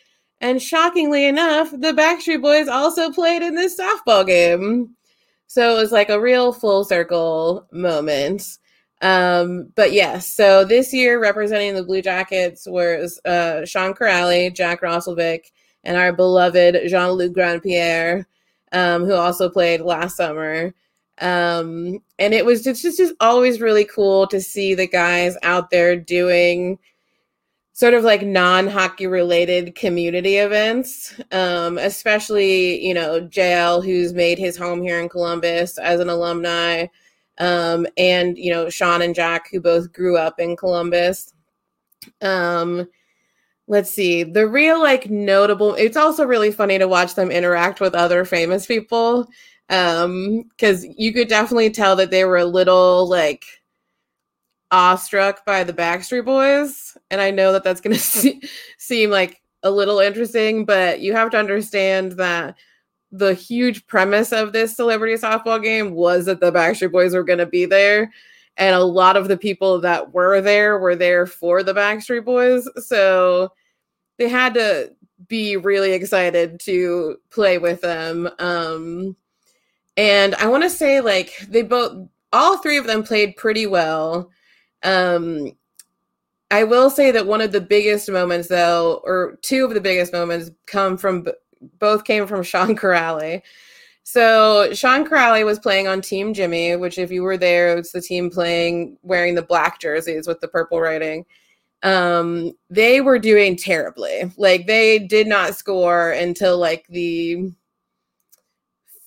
[0.40, 4.94] And shockingly enough, the Backstreet Boys also played in this softball game.
[5.46, 8.58] So it was like a real full circle moment.
[9.04, 14.80] Um, but yes, so this year representing the Blue Jackets was uh, Sean Kuraly, Jack
[14.80, 15.52] Roslovic,
[15.84, 18.24] and our beloved Jean Luc Grandpierre,
[18.72, 20.74] um, who also played last summer.
[21.20, 25.68] Um, and it was just, just, just always really cool to see the guys out
[25.68, 26.78] there doing
[27.74, 34.56] sort of like non-hockey related community events um, especially you know jl who's made his
[34.56, 36.86] home here in columbus as an alumni
[37.38, 41.32] um, and you know sean and jack who both grew up in columbus.
[42.22, 42.88] Um,
[43.66, 47.94] let's see the real like notable it's also really funny to watch them interact with
[47.94, 49.26] other famous people.
[49.70, 53.44] Um because you could definitely tell that they were a little like
[54.74, 58.40] awestruck by the Backstreet Boys, and I know that that's going to se-
[58.76, 62.56] seem like a little interesting, but you have to understand that
[63.16, 67.38] the huge premise of this celebrity softball game was that the Backstreet Boys were going
[67.38, 68.12] to be there,
[68.56, 72.68] and a lot of the people that were there were there for the Backstreet Boys,
[72.86, 73.52] so
[74.16, 74.92] they had to
[75.28, 78.28] be really excited to play with them.
[78.38, 79.16] Um,
[79.96, 84.30] and I want to say, like, they both, all three of them played pretty well.
[84.82, 85.52] Um,
[86.50, 90.12] I will say that one of the biggest moments, though, or two of the biggest
[90.12, 91.26] moments, come from
[91.78, 93.42] both came from Sean Kuraly.
[94.04, 98.02] So Sean Kuraly was playing on Team Jimmy, which if you were there, it's the
[98.02, 101.24] team playing wearing the black jerseys with the purple writing.
[101.82, 104.30] Um, they were doing terribly.
[104.36, 107.50] Like they did not score until like the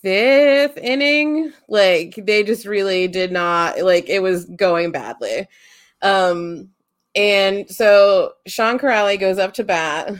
[0.02, 1.54] fifth inning.
[1.68, 5.48] Like they just really did not like it was going badly.
[6.02, 6.70] Um
[7.16, 10.14] and so Sean Kuraly goes up to bat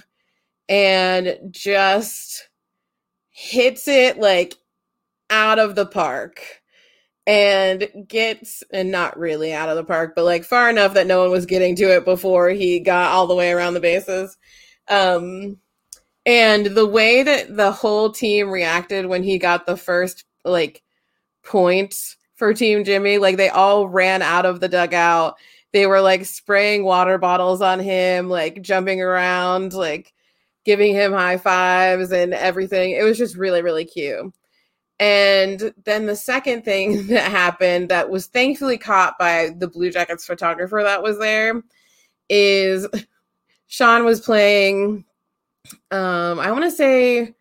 [0.70, 2.50] and just
[3.30, 4.56] hits it like
[5.30, 6.42] out of the park
[7.26, 11.22] and gets and not really out of the park but like far enough that no
[11.22, 14.38] one was getting to it before he got all the way around the bases
[14.88, 15.58] um
[16.28, 20.84] and the way that the whole team reacted when he got the first like
[21.42, 25.38] point for Team Jimmy, like they all ran out of the dugout.
[25.72, 30.14] They were like spraying water bottles on him, like jumping around, like
[30.68, 32.92] giving him high fives and everything.
[32.92, 34.34] It was just really, really cute.
[35.00, 40.26] And then the second thing that happened that was thankfully caught by the Blue Jackets
[40.26, 41.64] photographer that was there
[42.30, 42.86] is
[43.68, 45.06] Sean was playing
[45.92, 47.34] um I want to say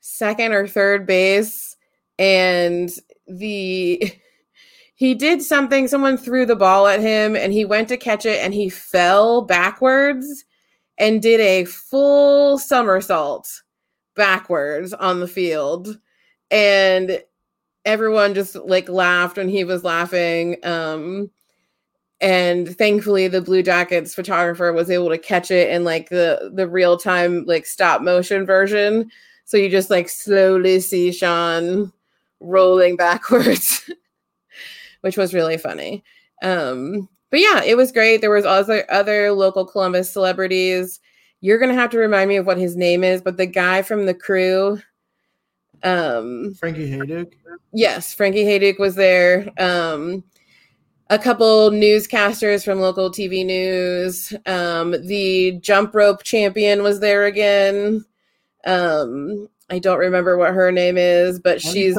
[0.00, 1.76] second or third base
[2.18, 2.90] and
[3.26, 4.12] the
[4.94, 8.42] he did something someone threw the ball at him and he went to catch it
[8.44, 10.45] and he fell backwards
[10.98, 13.62] and did a full somersault
[14.14, 15.98] backwards on the field.
[16.50, 17.22] And
[17.86, 21.30] everyone just like laughed when he was laughing um
[22.20, 26.66] and thankfully the blue jackets photographer was able to catch it in like the the
[26.68, 29.10] real time like stop motion version.
[29.44, 31.92] So you just like slowly see sean
[32.40, 33.88] rolling backwards
[35.02, 36.02] which was really funny.
[36.42, 41.00] Um but yeah it was great there was also other local columbus celebrities
[41.40, 44.06] you're gonna have to remind me of what his name is but the guy from
[44.06, 44.80] the crew
[45.82, 47.32] um frankie hejduk
[47.72, 50.24] yes frankie hejduk was there um
[51.10, 54.32] a couple newscasters from local TV news.
[54.46, 58.04] Um, the jump rope champion was there again.
[58.64, 61.98] Um, I don't remember what her name is, but she's.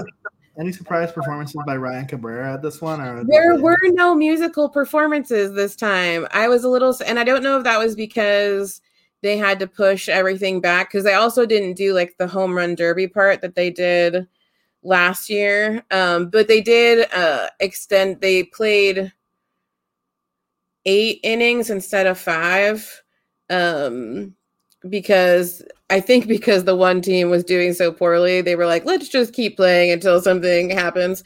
[0.60, 3.00] Any surprise performances by Ryan Cabrera at this one?
[3.00, 6.28] Or there were no musical performances this time.
[6.32, 8.82] I was a little, and I don't know if that was because
[9.22, 12.74] they had to push everything back because they also didn't do like the home run
[12.74, 14.28] derby part that they did
[14.82, 15.84] last year.
[15.92, 19.12] Um, but they did uh, extend, they played
[20.86, 23.04] eight innings instead of five.
[23.50, 24.36] Um,
[24.90, 29.08] because I think because the one team was doing so poorly, they were like, let's
[29.08, 31.24] just keep playing until something happens.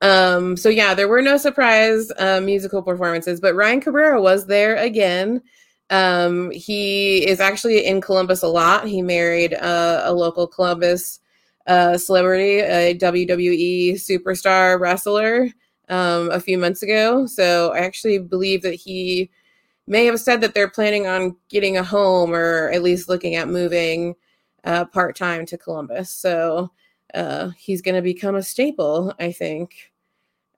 [0.00, 4.76] Um, so yeah, there were no surprise uh, musical performances, but Ryan Cabrera was there
[4.76, 5.42] again.
[5.90, 8.86] Um, he is actually in Columbus a lot.
[8.86, 11.18] He married uh, a local Columbus
[11.66, 15.48] uh, celebrity, a WWE superstar wrestler,
[15.88, 17.26] um, a few months ago.
[17.26, 19.30] So I actually believe that he
[19.88, 23.48] may have said that they're planning on getting a home or at least looking at
[23.48, 24.14] moving
[24.64, 26.10] uh, part time to Columbus.
[26.10, 26.70] So
[27.14, 29.92] uh, he's going to become a staple, I think,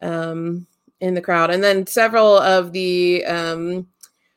[0.02, 0.66] um,
[1.00, 1.50] in the crowd.
[1.50, 3.86] And then several of the um,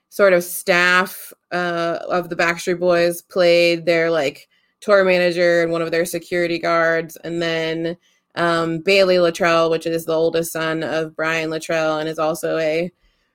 [0.10, 4.48] sort of staff uh, of the Backstreet Boys played their like
[4.80, 7.18] tour manager and one of their security guards.
[7.24, 7.98] And then
[8.36, 12.92] Um, Bailey Littrell, which is the oldest son of Brian Littrell and is also a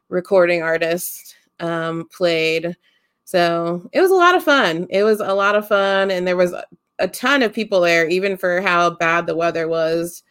[0.08, 1.27] recording artist,
[1.60, 2.76] um, played.
[3.24, 4.86] So it was a lot of fun.
[4.90, 6.54] It was a lot of fun, and there was
[6.98, 10.22] a ton of people there, even for how bad the weather was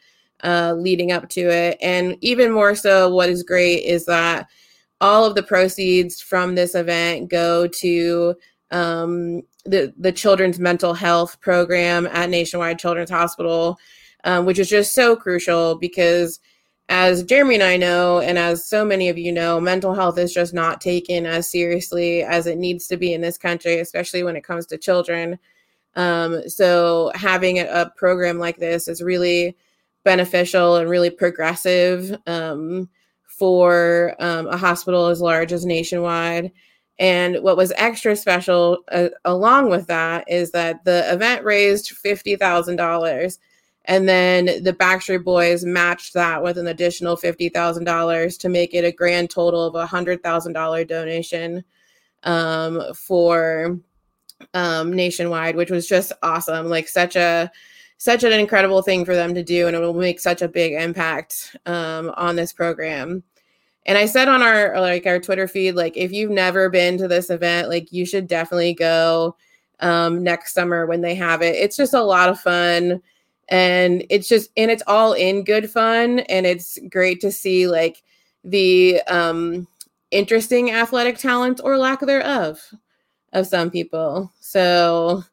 [0.43, 1.77] uh, leading up to it.
[1.81, 4.47] And even more so, what is great is that
[4.99, 8.35] all of the proceeds from this event go to
[8.71, 13.77] um, the the children's mental health program at Nationwide Children's Hospital,
[14.23, 16.39] um, which is just so crucial because,
[16.89, 20.33] as Jeremy and I know, and as so many of you know, mental health is
[20.33, 24.37] just not taken as seriously as it needs to be in this country, especially when
[24.37, 25.37] it comes to children.
[25.95, 29.57] Um, so having a, program like this is really
[30.05, 32.87] beneficial and really progressive um,
[33.25, 36.51] for um, a hospital as large as Nationwide.
[36.99, 43.37] And what was extra special uh, along with that is that the event raised $50,000.
[43.87, 48.91] And then the Backstreet Boys matched that with an additional $50,000 to make it a
[48.91, 51.63] grand total of a $100,000 donation
[52.23, 53.79] um, for
[54.53, 56.67] um, nationwide, which was just awesome.
[56.67, 57.51] Like such a
[57.99, 60.73] such an incredible thing for them to do, and it will make such a big
[60.73, 63.23] impact um, on this program.
[63.87, 67.07] And I said on our like our Twitter feed, like if you've never been to
[67.07, 69.35] this event, like you should definitely go
[69.79, 71.55] um, next summer when they have it.
[71.55, 73.01] It's just a lot of fun,
[73.49, 78.03] and it's just and it's all in good fun, and it's great to see like
[78.43, 79.67] the um,
[80.11, 82.61] interesting athletic talent or lack thereof
[83.33, 84.31] of some people.
[84.39, 85.23] So,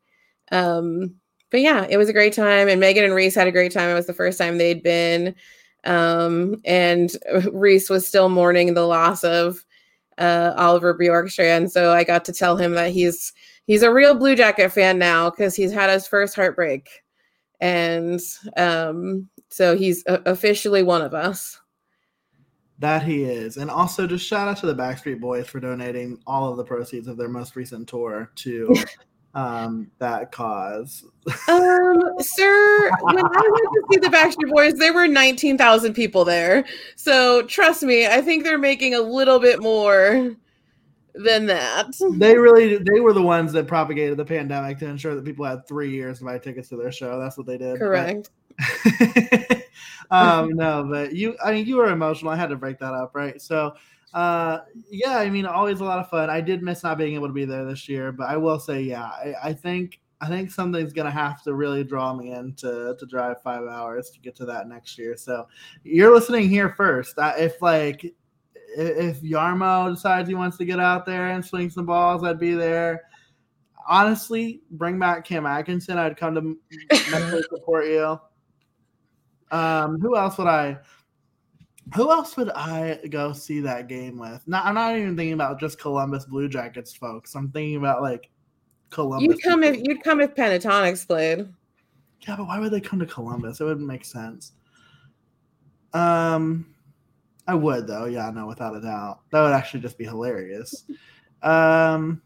[0.53, 1.14] um,
[1.50, 3.90] but yeah, it was a great time, and Megan and Reese had a great time.
[3.90, 5.35] It was the first time they'd been.
[5.85, 7.11] Um, and
[7.53, 9.64] Reese was still mourning the loss of
[10.18, 11.70] uh, Oliver Bjorkstrand.
[11.70, 13.33] So I got to tell him that he's
[13.66, 16.88] he's a real Blue Jacket fan now because he's had his first heartbreak,
[17.60, 18.20] and
[18.56, 21.60] um, so he's officially one of us.
[22.80, 26.50] That he is, and also just shout out to the Backstreet Boys for donating all
[26.50, 28.74] of the proceeds of their most recent tour to
[29.34, 31.04] um, that cause.
[31.48, 36.64] um, sir, when I went to see the Backstreet Boys, there were 19,000 people there.
[36.96, 40.34] So trust me, I think they're making a little bit more
[41.14, 41.92] than that.
[42.12, 45.66] They really they were the ones that propagated the pandemic to ensure that people had
[45.66, 47.20] three years to buy tickets to their show.
[47.20, 47.79] That's what they did.
[47.79, 48.31] Correct.
[50.11, 52.33] um, no, but you I mean you were emotional.
[52.33, 53.40] I had to break that up, right?
[53.40, 53.74] So
[54.14, 56.31] uh, yeah, I mean, always a lot of fun.
[56.31, 58.81] I did miss not being able to be there this year, but I will say,
[58.81, 62.96] yeah, I, I think I think something's gonna have to really draw me in to,
[62.98, 65.16] to drive five hours to get to that next year.
[65.16, 65.48] So
[65.83, 67.14] you're listening here first.
[67.18, 68.14] if like
[68.76, 72.54] if Jarmo decides he wants to get out there and swing some balls, I'd be
[72.54, 73.02] there.
[73.87, 75.98] Honestly, bring back Cam Atkinson.
[75.98, 76.58] I'd come
[76.90, 78.18] to support you.
[79.50, 80.78] Um, who else would I?
[81.94, 84.42] Who else would I go see that game with?
[84.46, 87.34] Not, I'm not even thinking about just Columbus Blue Jackets folks.
[87.34, 88.30] I'm thinking about like
[88.90, 89.26] Columbus.
[89.26, 91.48] You'd come if you'd come if Pentatonix played.
[92.26, 93.60] Yeah, but why would they come to Columbus?
[93.60, 94.52] It wouldn't make sense.
[95.92, 96.73] Um,
[97.46, 98.07] I would though.
[98.07, 99.20] Yeah, no, without a doubt.
[99.30, 100.85] That would actually just be hilarious.
[101.42, 102.22] Um,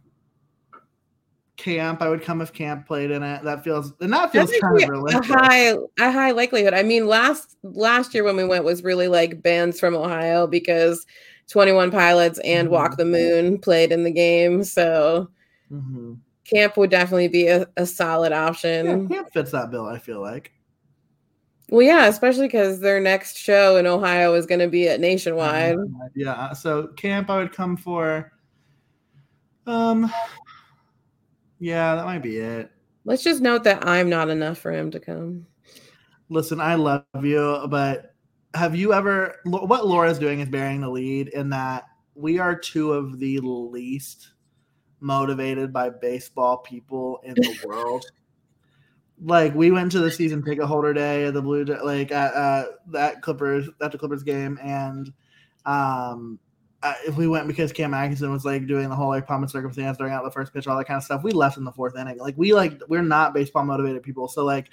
[1.58, 2.00] Caamp.
[2.00, 3.42] I would come if Caamp played in it.
[3.42, 5.28] That feels and that feels kind of realistic.
[5.28, 6.72] A high a high likelihood.
[6.72, 11.04] I mean, last last year when we went was really like bands from Ohio because
[11.48, 12.74] 21 Pilots and mm-hmm.
[12.74, 14.62] Walk the Moon played in the game.
[14.62, 15.28] So
[15.70, 16.14] mm-hmm.
[16.44, 19.08] Caamp would definitely be a, a solid option.
[19.10, 20.52] Yeah, Caamp fits that bill, I feel like.
[21.70, 25.76] Well, yeah, especially because their next show in Ohio is going to be at Nationwide.
[26.14, 28.32] Yeah, so Caamp I would come for.
[29.66, 30.10] Um,
[31.58, 32.70] yeah, that might be it.
[33.04, 35.46] Let's just note that I'm not enough for him to come.
[36.30, 38.14] Listen, I love you, but
[38.54, 42.92] have you ever what Laura's doing is bearing the lead in that we are two
[42.92, 44.32] of the least
[45.00, 48.04] motivated by baseball people in the world.
[49.22, 52.66] Like we went to the season ticket holder day at the Blue like at uh,
[52.88, 55.12] that Clippers at the Clippers game and
[55.66, 56.38] um
[56.82, 59.50] uh, if we went because Cam Atkinson was like doing the whole like pomp and
[59.50, 61.72] circumstance, throwing out the first pitch, all that kind of stuff, we left in the
[61.72, 62.18] fourth inning.
[62.18, 64.28] Like we like we're not baseball motivated people.
[64.28, 64.70] So like,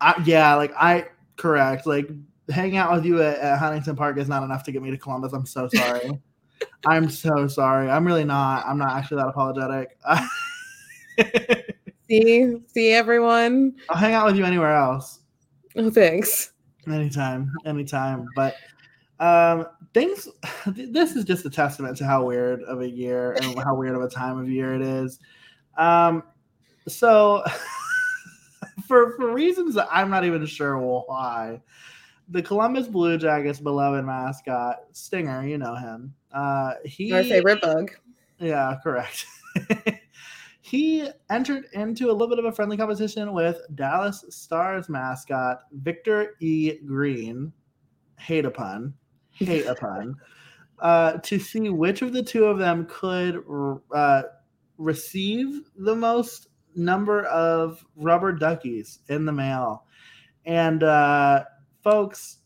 [0.00, 1.86] I, yeah, like I correct.
[1.86, 2.08] Like
[2.48, 4.96] hanging out with you at, at Huntington Park is not enough to get me to
[4.96, 5.34] Columbus.
[5.34, 6.18] I'm so sorry.
[6.86, 7.90] I'm so sorry.
[7.90, 8.64] I'm really not.
[8.66, 9.98] I'm not actually that apologetic.
[12.08, 13.74] see, see everyone.
[13.90, 15.20] I'll hang out with you anywhere else.
[15.76, 16.52] Oh, thanks.
[16.86, 18.26] Anytime, anytime.
[18.34, 18.56] But
[19.20, 20.28] um, things.
[20.66, 24.02] This is just a testament to how weird of a year and how weird of
[24.02, 25.18] a time of year it is.
[25.78, 26.22] Um,
[26.88, 27.44] so
[28.86, 31.60] for for reasons that I'm not even sure why.
[32.28, 36.12] The Columbus Blue Jackets beloved mascot Stinger, you know him.
[36.32, 37.92] Uh, he Our favorite bug.
[38.38, 39.26] yeah, correct.
[40.66, 46.34] he entered into a little bit of a friendly competition with Dallas Stars mascot Victor
[46.40, 46.78] E.
[46.84, 47.52] Green.
[48.18, 48.92] Hate a pun.
[49.30, 50.14] Hate a pun.
[50.78, 53.42] Uh, to see which of the two of them could
[53.94, 54.22] uh,
[54.76, 59.86] receive the most number of rubber duckies in the mail.
[60.44, 61.44] And uh,
[61.82, 62.40] folks,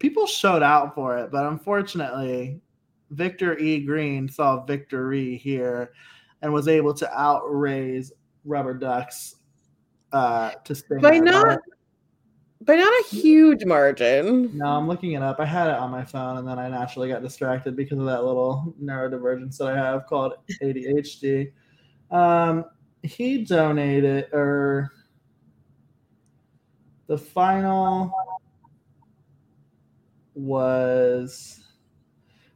[0.00, 2.60] people showed out for it, but unfortunately,
[3.08, 3.80] Victor E.
[3.80, 5.94] Green saw victory here
[6.42, 8.12] and was able to outraise
[8.44, 9.36] rubber ducks
[10.12, 10.98] uh, to stay.
[10.98, 11.60] By not,
[12.60, 14.56] by not a huge margin.
[14.56, 15.40] No, I'm looking it up.
[15.40, 18.24] I had it on my phone, and then I naturally got distracted because of that
[18.24, 21.52] little neurodivergence that I have called ADHD.
[22.10, 22.64] Um,
[23.02, 24.92] he donated, or
[27.06, 28.12] the final
[30.34, 31.60] was.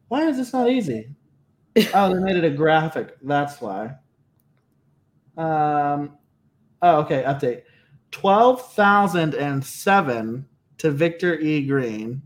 [0.08, 1.08] Why is this not easy?
[1.94, 3.16] Oh, they made it a graphic.
[3.22, 3.94] That's why.
[5.36, 6.16] Um.
[6.82, 7.22] Oh, okay.
[7.24, 7.62] Update.
[8.10, 10.46] Twelve thousand and seven
[10.78, 11.66] to Victor E.
[11.66, 12.22] Green,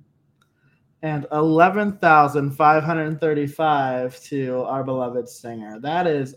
[1.02, 5.80] and eleven thousand five hundred thirty-five to our beloved Stinger.
[5.80, 6.36] That is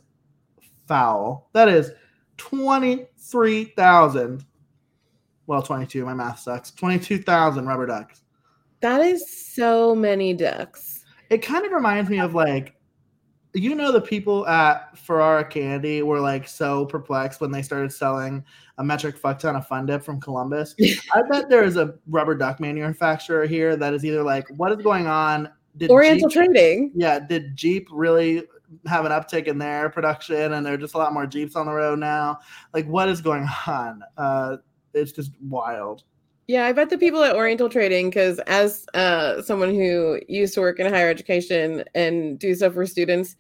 [0.88, 1.50] foul.
[1.54, 1.92] That is
[2.38, 4.46] twenty-three thousand.
[5.46, 6.06] Well, twenty-two.
[6.06, 6.72] My math sucks.
[6.72, 8.22] Twenty-two thousand rubber ducks.
[8.80, 11.06] That is so many ducks.
[11.30, 12.76] It kind of reminds me of like
[13.54, 18.44] you know the people at Ferrara Candy were like so perplexed when they started selling
[18.78, 20.76] a metric fuck ton of Fun Dip from Columbus.
[21.14, 24.84] I bet there is a rubber duck manufacturer here that is either like, what is
[24.84, 25.50] going on?
[25.78, 26.92] Did Oriental Jeep, Trading.
[26.96, 28.44] Yeah, did Jeep really
[28.88, 31.68] have an uptick in their production and there are just a lot more Jeeps on
[31.68, 32.40] the road now?
[32.74, 34.02] Like, what is going on?
[34.18, 34.58] Uh,
[34.94, 36.04] it's just wild.
[36.48, 40.62] Yeah, I bet the people at Oriental Trading, because as uh, someone who used to
[40.62, 43.38] work in higher education and do stuff for students,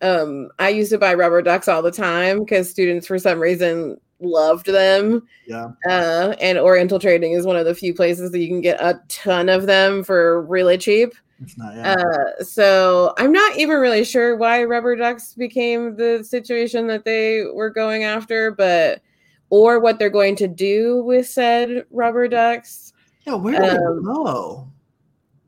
[0.00, 3.98] um, I used to buy rubber ducks all the time because students, for some reason,
[4.20, 5.26] loved them.
[5.46, 5.68] Yeah.
[5.86, 9.00] Uh, and Oriental Trading is one of the few places that you can get a
[9.08, 11.12] ton of them for really cheap.
[11.42, 11.92] It's not, yeah.
[11.92, 17.44] Uh, so I'm not even really sure why rubber ducks became the situation that they
[17.52, 19.02] were going after, but
[19.50, 22.92] or what they're going to do with said rubber ducks.
[23.26, 24.68] Yeah, where do um, they go?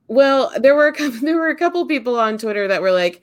[0.08, 3.22] Well, there were a couple, there were a couple people on Twitter that were like,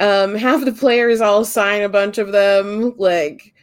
[0.00, 3.54] um, have the players all sign a bunch of them, like,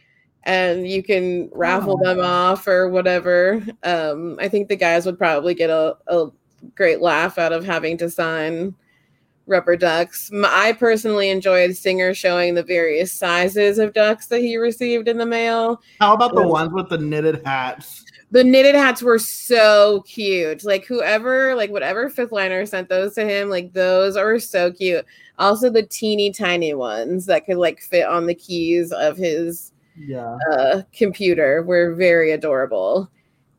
[0.42, 2.04] and you can raffle oh.
[2.04, 3.64] them off or whatever.
[3.82, 6.28] Um, I think the guys would probably get a, a
[6.74, 8.74] great laugh out of having to sign
[9.46, 10.30] rubber ducks.
[10.44, 15.26] I personally enjoyed Stinger showing the various sizes of ducks that he received in the
[15.26, 15.80] mail.
[16.00, 18.04] How about the ones with the knitted hats?
[18.32, 20.64] The knitted hats were so cute.
[20.64, 25.06] Like whoever, like whatever fifth liner sent those to him, like those are so cute.
[25.38, 30.36] Also the teeny tiny ones that could like fit on the keys of his yeah
[30.52, 33.08] uh, computer were very adorable.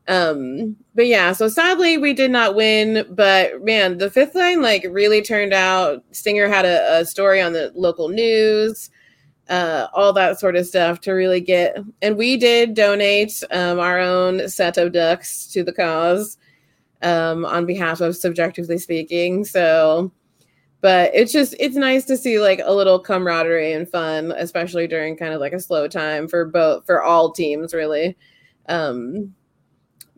[0.08, 3.06] Um, but yeah, so sadly we did not win.
[3.10, 6.02] But man, the fifth line like really turned out.
[6.12, 8.90] Stinger had a, a story on the local news,
[9.50, 11.78] uh, all that sort of stuff to really get.
[12.00, 16.38] And we did donate um, our own set of ducks to the cause
[17.02, 19.44] um, on behalf of Subjectively Speaking.
[19.44, 20.10] So,
[20.80, 25.18] but it's just it's nice to see like a little camaraderie and fun, especially during
[25.18, 28.16] kind of like a slow time for both for all teams, really.
[28.70, 29.34] Um,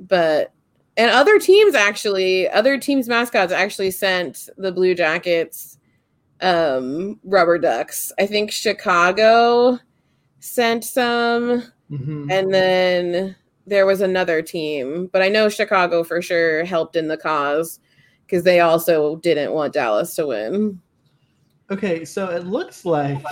[0.00, 0.52] but
[0.96, 5.78] and other teams actually, other teams mascots actually sent the Blue Jackets
[6.40, 8.12] um rubber ducks.
[8.18, 9.78] I think Chicago
[10.40, 12.30] sent some mm-hmm.
[12.30, 13.36] and then
[13.66, 17.78] there was another team, but I know Chicago for sure helped in the cause
[18.26, 20.80] because they also didn't want Dallas to win.
[21.70, 23.22] Okay, so it looks like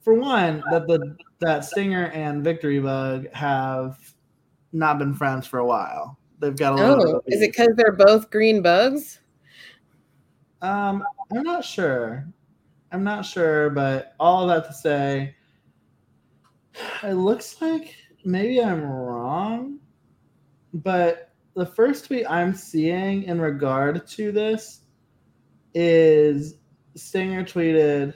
[0.00, 4.07] for one that the that Stinger and Victory Bug have
[4.72, 6.18] not been friends for a while.
[6.40, 7.16] They've got a little.
[7.16, 9.20] Oh, is it because they're both green bugs?
[10.62, 11.04] Um,
[11.34, 12.26] I'm not sure.
[12.90, 15.34] I'm not sure, but all that to say,
[17.02, 17.94] it looks like
[18.24, 19.78] maybe I'm wrong,
[20.72, 24.82] but the first tweet I'm seeing in regard to this
[25.74, 26.54] is
[26.94, 28.14] Stinger tweeted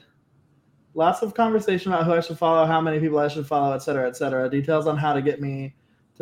[0.94, 3.80] lots of conversation about who I should follow, how many people I should follow, et
[3.82, 4.48] cetera, et cetera.
[4.48, 5.74] Details on how to get me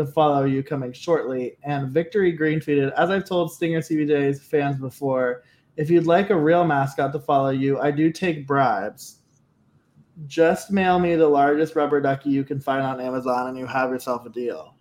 [0.04, 1.56] to follow you coming shortly.
[1.62, 5.44] And Victory Green tweeted, as I've told Stinger CBJ's fans before,
[5.76, 9.18] if you'd like a real mascot to follow you, I do take bribes.
[10.26, 13.90] just mail me the largest rubber ducky you can find on Amazon and you have
[13.90, 14.74] yourself a deal.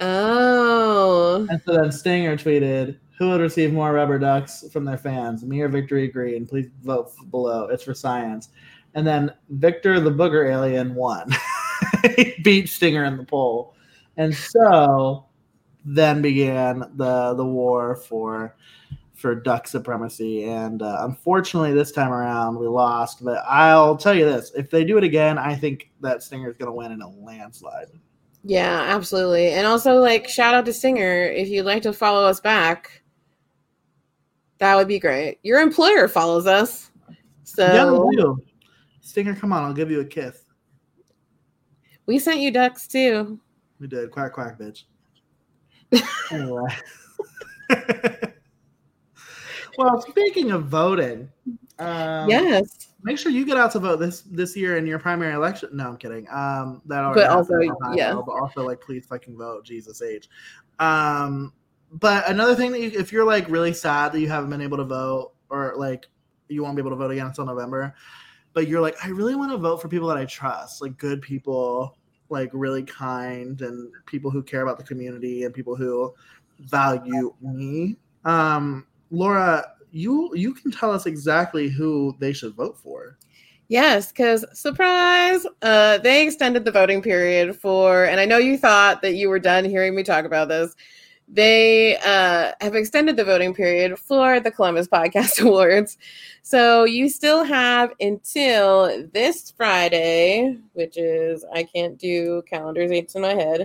[0.00, 1.46] Oh.
[1.48, 5.60] And so then Stinger tweeted, who would receive more rubber ducks from their fans, me
[5.60, 6.46] or Victory Green?
[6.46, 7.66] Please vote below.
[7.66, 8.48] It's for science.
[8.94, 11.30] And then Victor the Booger Alien won.
[12.16, 13.74] he beat Stinger in the poll.
[14.16, 15.26] And so
[15.84, 18.56] then began the the war for
[19.14, 20.44] for duck supremacy.
[20.44, 23.24] And uh, unfortunately, this time around, we lost.
[23.24, 26.56] But I'll tell you this: if they do it again, I think that Stinger is
[26.56, 27.86] going to win in a landslide.
[28.44, 29.50] Yeah, absolutely.
[29.50, 31.24] And also, like, shout out to Stinger.
[31.24, 33.02] If you'd like to follow us back,
[34.58, 35.38] that would be great.
[35.42, 36.90] Your employer follows us.
[37.44, 38.42] So, yeah, we do.
[39.00, 40.44] Stinger, come on, I'll give you a kiss.
[42.06, 43.38] We sent you ducks too.
[43.82, 44.12] We did.
[44.12, 44.84] Quack, quack, bitch.
[46.30, 46.68] anyway.
[49.76, 51.28] well, speaking of voting,
[51.80, 55.34] um, yes, make sure you get out to vote this this year in your primary
[55.34, 55.70] election.
[55.72, 56.28] No, I'm kidding.
[56.30, 57.58] Um, that but also,
[57.92, 60.28] yeah, but also like, please fucking vote, Jesus age.
[60.78, 61.52] Um,
[61.90, 64.76] but another thing that you, if you're like really sad that you haven't been able
[64.76, 66.06] to vote, or like
[66.46, 67.96] you won't be able to vote again until November,
[68.52, 71.20] but you're like, I really want to vote for people that I trust, like good
[71.20, 71.98] people,
[72.32, 76.12] like really kind, and people who care about the community and people who
[76.58, 77.96] value me.
[78.24, 83.18] Um, Laura, you you can tell us exactly who they should vote for.
[83.68, 89.00] Yes, because surprise, uh, they extended the voting period for, and I know you thought
[89.02, 90.74] that you were done hearing me talk about this.
[91.32, 95.96] They uh, have extended the voting period for the Columbus Podcast Awards.
[96.42, 103.22] So you still have until this Friday, which is, I can't do calendars dates in
[103.22, 103.62] my head,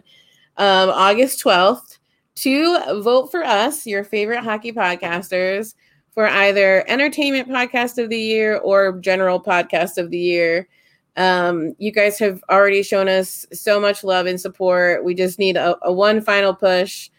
[0.56, 1.98] um, August 12th,
[2.36, 5.76] to vote for us, your favorite hockey podcasters,
[6.14, 10.70] for either Entertainment Podcast of the Year or General Podcast of the Year.
[11.18, 15.04] Um, you guys have already shown us so much love and support.
[15.04, 17.10] We just need a, a one final push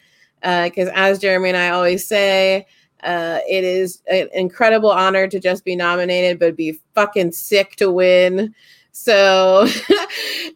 [0.41, 2.67] because, uh, as Jeremy and I always say,
[3.03, 7.91] uh, it is an incredible honor to just be nominated, but be fucking sick to
[7.91, 8.55] win.
[8.93, 9.65] So,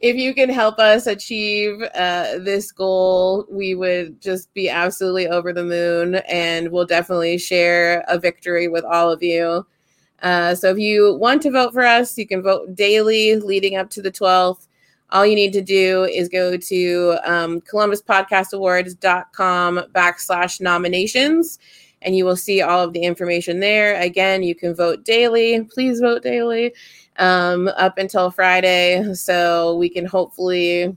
[0.00, 5.52] if you can help us achieve uh, this goal, we would just be absolutely over
[5.52, 9.64] the moon, and we'll definitely share a victory with all of you.
[10.22, 13.90] Uh, so, if you want to vote for us, you can vote daily leading up
[13.90, 14.66] to the 12th.
[15.12, 21.60] All you need to do is go to um, columbuspodcastawards.com backslash nominations
[22.04, 24.00] and you will see all of the information there.
[24.00, 25.62] Again, you can vote daily.
[25.64, 26.74] Please vote daily
[27.18, 30.96] um, up until Friday, so we can hopefully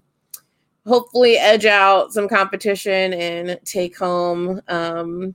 [0.87, 5.33] hopefully edge out some competition and take home um,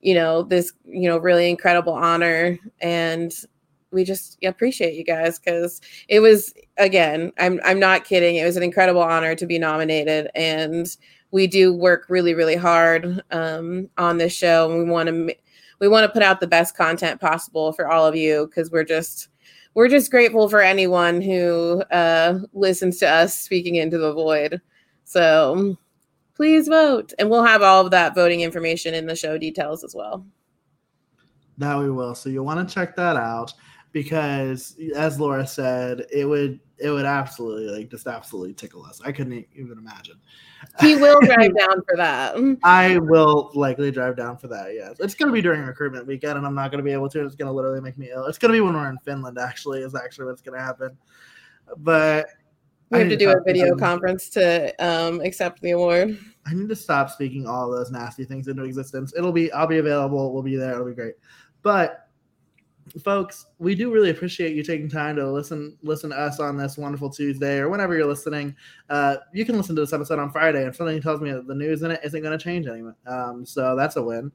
[0.00, 3.44] you know this you know really incredible honor and
[3.90, 8.36] we just appreciate you guys because it was again i'm i'm not kidding.
[8.36, 10.86] It was an incredible honor to be nominated and
[11.30, 15.34] we do work really really hard um, on this show and we want to
[15.80, 18.84] we want to put out the best content possible for all of you because we're
[18.84, 19.28] just
[19.74, 24.60] we're just grateful for anyone who uh, listens to us speaking into the void.
[25.04, 25.76] So
[26.34, 29.94] please vote and we'll have all of that voting information in the show details as
[29.94, 30.26] well.
[31.58, 32.14] That we will.
[32.14, 33.52] So you'll want to check that out
[33.98, 39.00] because as Laura said, it would it would absolutely like just absolutely tickle us.
[39.04, 40.14] I couldn't even imagine.
[40.80, 42.36] He will drive down for that.
[42.62, 44.72] I will likely drive down for that.
[44.72, 47.08] Yes, it's going to be during recruitment weekend, and I'm not going to be able
[47.08, 47.24] to.
[47.24, 48.26] It's going to literally make me ill.
[48.26, 49.36] It's going to be when we're in Finland.
[49.36, 50.96] Actually, is actually what's going to happen.
[51.78, 52.28] But
[52.90, 56.16] we have to do a video conference to um, accept the award.
[56.46, 59.12] I need to stop speaking all those nasty things into existence.
[59.18, 59.50] It'll be.
[59.50, 60.32] I'll be available.
[60.32, 60.74] We'll be there.
[60.74, 61.14] It'll be great.
[61.62, 62.07] But
[63.02, 66.76] folks, we do really appreciate you taking time to listen listen to us on this
[66.76, 68.54] wonderful Tuesday or whenever you're listening.
[68.90, 71.54] Uh, you can listen to this episode on Friday, and something tells me that the
[71.54, 72.92] news in it isn't going to change anyway.
[73.06, 74.32] Um, so that's a win.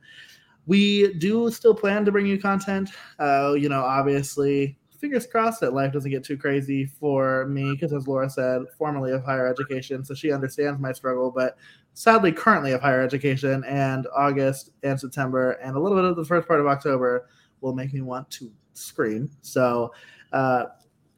[0.65, 2.89] We do still plan to bring you content.
[3.19, 7.91] Uh, you know, obviously, fingers crossed that life doesn't get too crazy for me, because
[7.91, 11.29] as Laura said, formerly of higher education, so she understands my struggle.
[11.29, 11.57] But
[11.93, 16.23] sadly, currently of higher education, and August and September, and a little bit of the
[16.23, 17.27] first part of October
[17.63, 19.31] will make me want to scream.
[19.41, 19.93] So,
[20.31, 20.65] uh,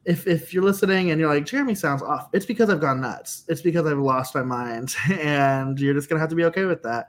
[0.04, 3.44] if if you're listening and you're like Jeremy sounds off, it's because I've gone nuts.
[3.48, 6.82] It's because I've lost my mind, and you're just gonna have to be okay with
[6.84, 7.08] that.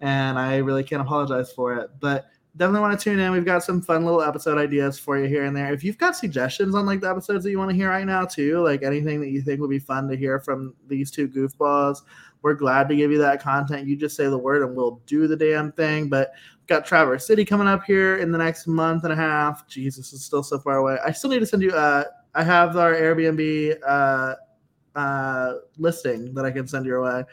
[0.00, 2.26] And I really can't apologize for it, but
[2.56, 3.32] definitely want to tune in.
[3.32, 5.72] We've got some fun little episode ideas for you here and there.
[5.72, 8.24] If you've got suggestions on like the episodes that you want to hear right now
[8.24, 12.02] too, like anything that you think would be fun to hear from these two goofballs,
[12.42, 13.86] we're glad to give you that content.
[13.86, 16.08] You just say the word and we'll do the damn thing.
[16.08, 16.32] But
[16.66, 19.66] got Traverse City coming up here in the next month and a half.
[19.68, 20.98] Jesus is still so far away.
[21.04, 21.70] I still need to send you.
[21.70, 22.04] Uh,
[22.34, 24.34] I have our Airbnb uh,
[24.98, 27.24] uh, listing that I can send your way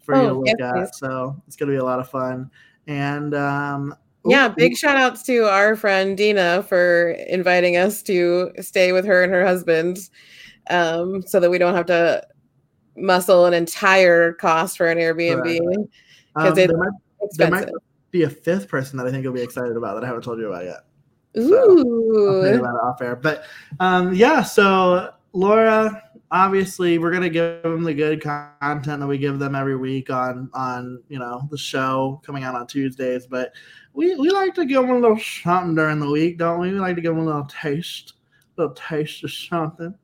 [0.00, 0.74] for you to Oh, look yes, at.
[0.74, 0.90] please.
[0.94, 2.50] So it's gonna be a lot of fun.
[2.86, 8.52] And um, Yeah, ooh, big shout outs to our friend Dina for inviting us to
[8.60, 9.98] stay with her and her husband
[10.70, 12.26] um, so that we don't have to
[12.96, 15.58] muscle an entire cost for an Airbnb.
[15.60, 15.88] um,
[16.34, 16.92] because it's there, might,
[17.36, 17.74] there might Expensive.
[18.10, 20.38] Be a fifth person that I think you'll be excited about that I haven't told
[20.38, 20.84] you about yet.
[21.36, 22.42] Ooh.
[22.44, 23.16] about it off air.
[23.16, 23.44] But
[23.80, 29.38] um, yeah, so Laura, obviously, we're gonna give them the good content that we give
[29.38, 33.26] them every week on on you know the show coming out on Tuesdays.
[33.26, 33.52] But
[33.92, 36.72] we we like to give them a little something during the week, don't we?
[36.72, 38.14] We like to give them a little taste,
[38.56, 39.94] a little taste of something.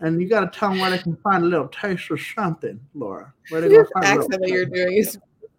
[0.00, 2.78] And you got to tell them where they can find a little taste of something,
[2.92, 3.32] Laura.
[3.48, 5.18] Where they This gonna a accent that you're doing is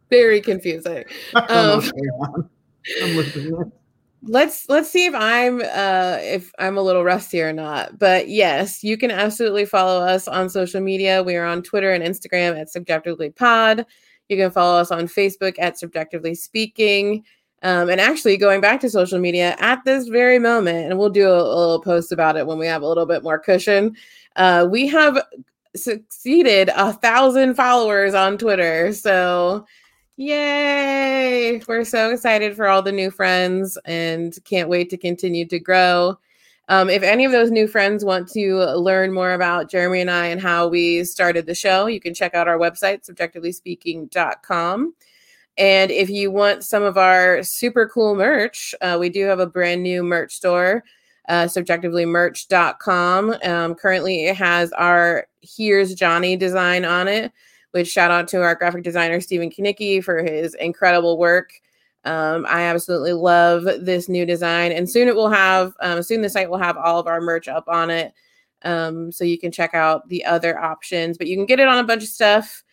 [0.09, 1.03] very confusing.
[1.35, 2.49] I don't know Um, what's going on.
[3.03, 3.71] I'm listening.
[4.23, 8.83] let's let's see if i'm uh if i'm a little rusty or not but yes
[8.83, 12.67] you can absolutely follow us on social media we are on twitter and instagram at
[12.69, 13.85] subjectively pod
[14.27, 17.23] you can follow us on facebook at subjectively speaking
[17.61, 21.27] um, and actually going back to social media at this very moment and we'll do
[21.29, 23.95] a, a little post about it when we have a little bit more cushion
[24.37, 25.21] uh, we have
[25.75, 29.63] succeeded a thousand followers on twitter so
[30.19, 31.61] Yay!
[31.67, 36.17] We're so excited for all the new friends and can't wait to continue to grow.
[36.69, 40.25] Um, if any of those new friends want to learn more about Jeremy and I
[40.25, 44.95] and how we started the show, you can check out our website, subjectivelyspeaking.com.
[45.59, 49.45] And if you want some of our super cool merch, uh, we do have a
[49.45, 50.83] brand new merch store,
[51.29, 53.35] uh, subjectivelymerch.com.
[53.43, 57.31] Um, currently, it has our Here's Johnny design on it
[57.71, 61.51] which shout out to our graphic designer Stephen Kanicki for his incredible work.
[62.05, 66.29] Um, I absolutely love this new design, and soon it will have um, soon the
[66.29, 68.13] site will have all of our merch up on it,
[68.63, 71.17] um, so you can check out the other options.
[71.17, 72.63] But you can get it on a bunch of stuff,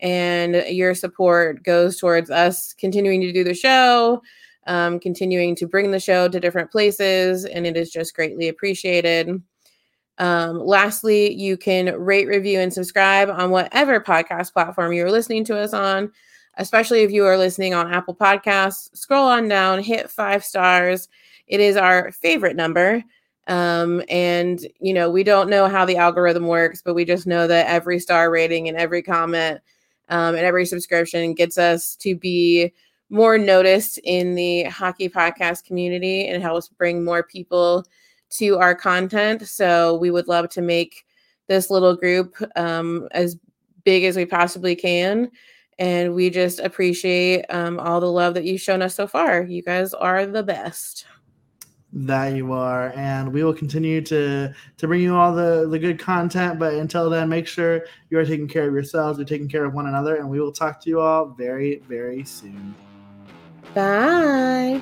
[0.00, 4.20] and your support goes towards us continuing to do the show,
[4.66, 9.40] um, continuing to bring the show to different places, and it is just greatly appreciated.
[10.18, 15.58] Um, lastly, you can rate, review, and subscribe on whatever podcast platform you're listening to
[15.58, 16.12] us on,
[16.56, 18.94] especially if you are listening on Apple Podcasts.
[18.96, 21.08] Scroll on down, hit five stars.
[21.46, 23.02] It is our favorite number.
[23.48, 27.46] Um, and, you know, we don't know how the algorithm works, but we just know
[27.46, 29.60] that every star rating and every comment
[30.08, 32.72] um, and every subscription gets us to be
[33.10, 37.84] more noticed in the hockey podcast community and helps bring more people
[38.32, 39.48] to our content.
[39.48, 41.04] So we would love to make
[41.48, 43.36] this little group um, as
[43.84, 45.30] big as we possibly can.
[45.78, 49.42] And we just appreciate um, all the love that you've shown us so far.
[49.42, 51.06] You guys are the best.
[51.94, 55.98] that you are and we will continue to to bring you all the the good
[55.98, 59.66] content but until then make sure you are taking care of yourselves you're taking care
[59.66, 62.74] of one another and we will talk to you all very very soon
[63.74, 64.80] Bye.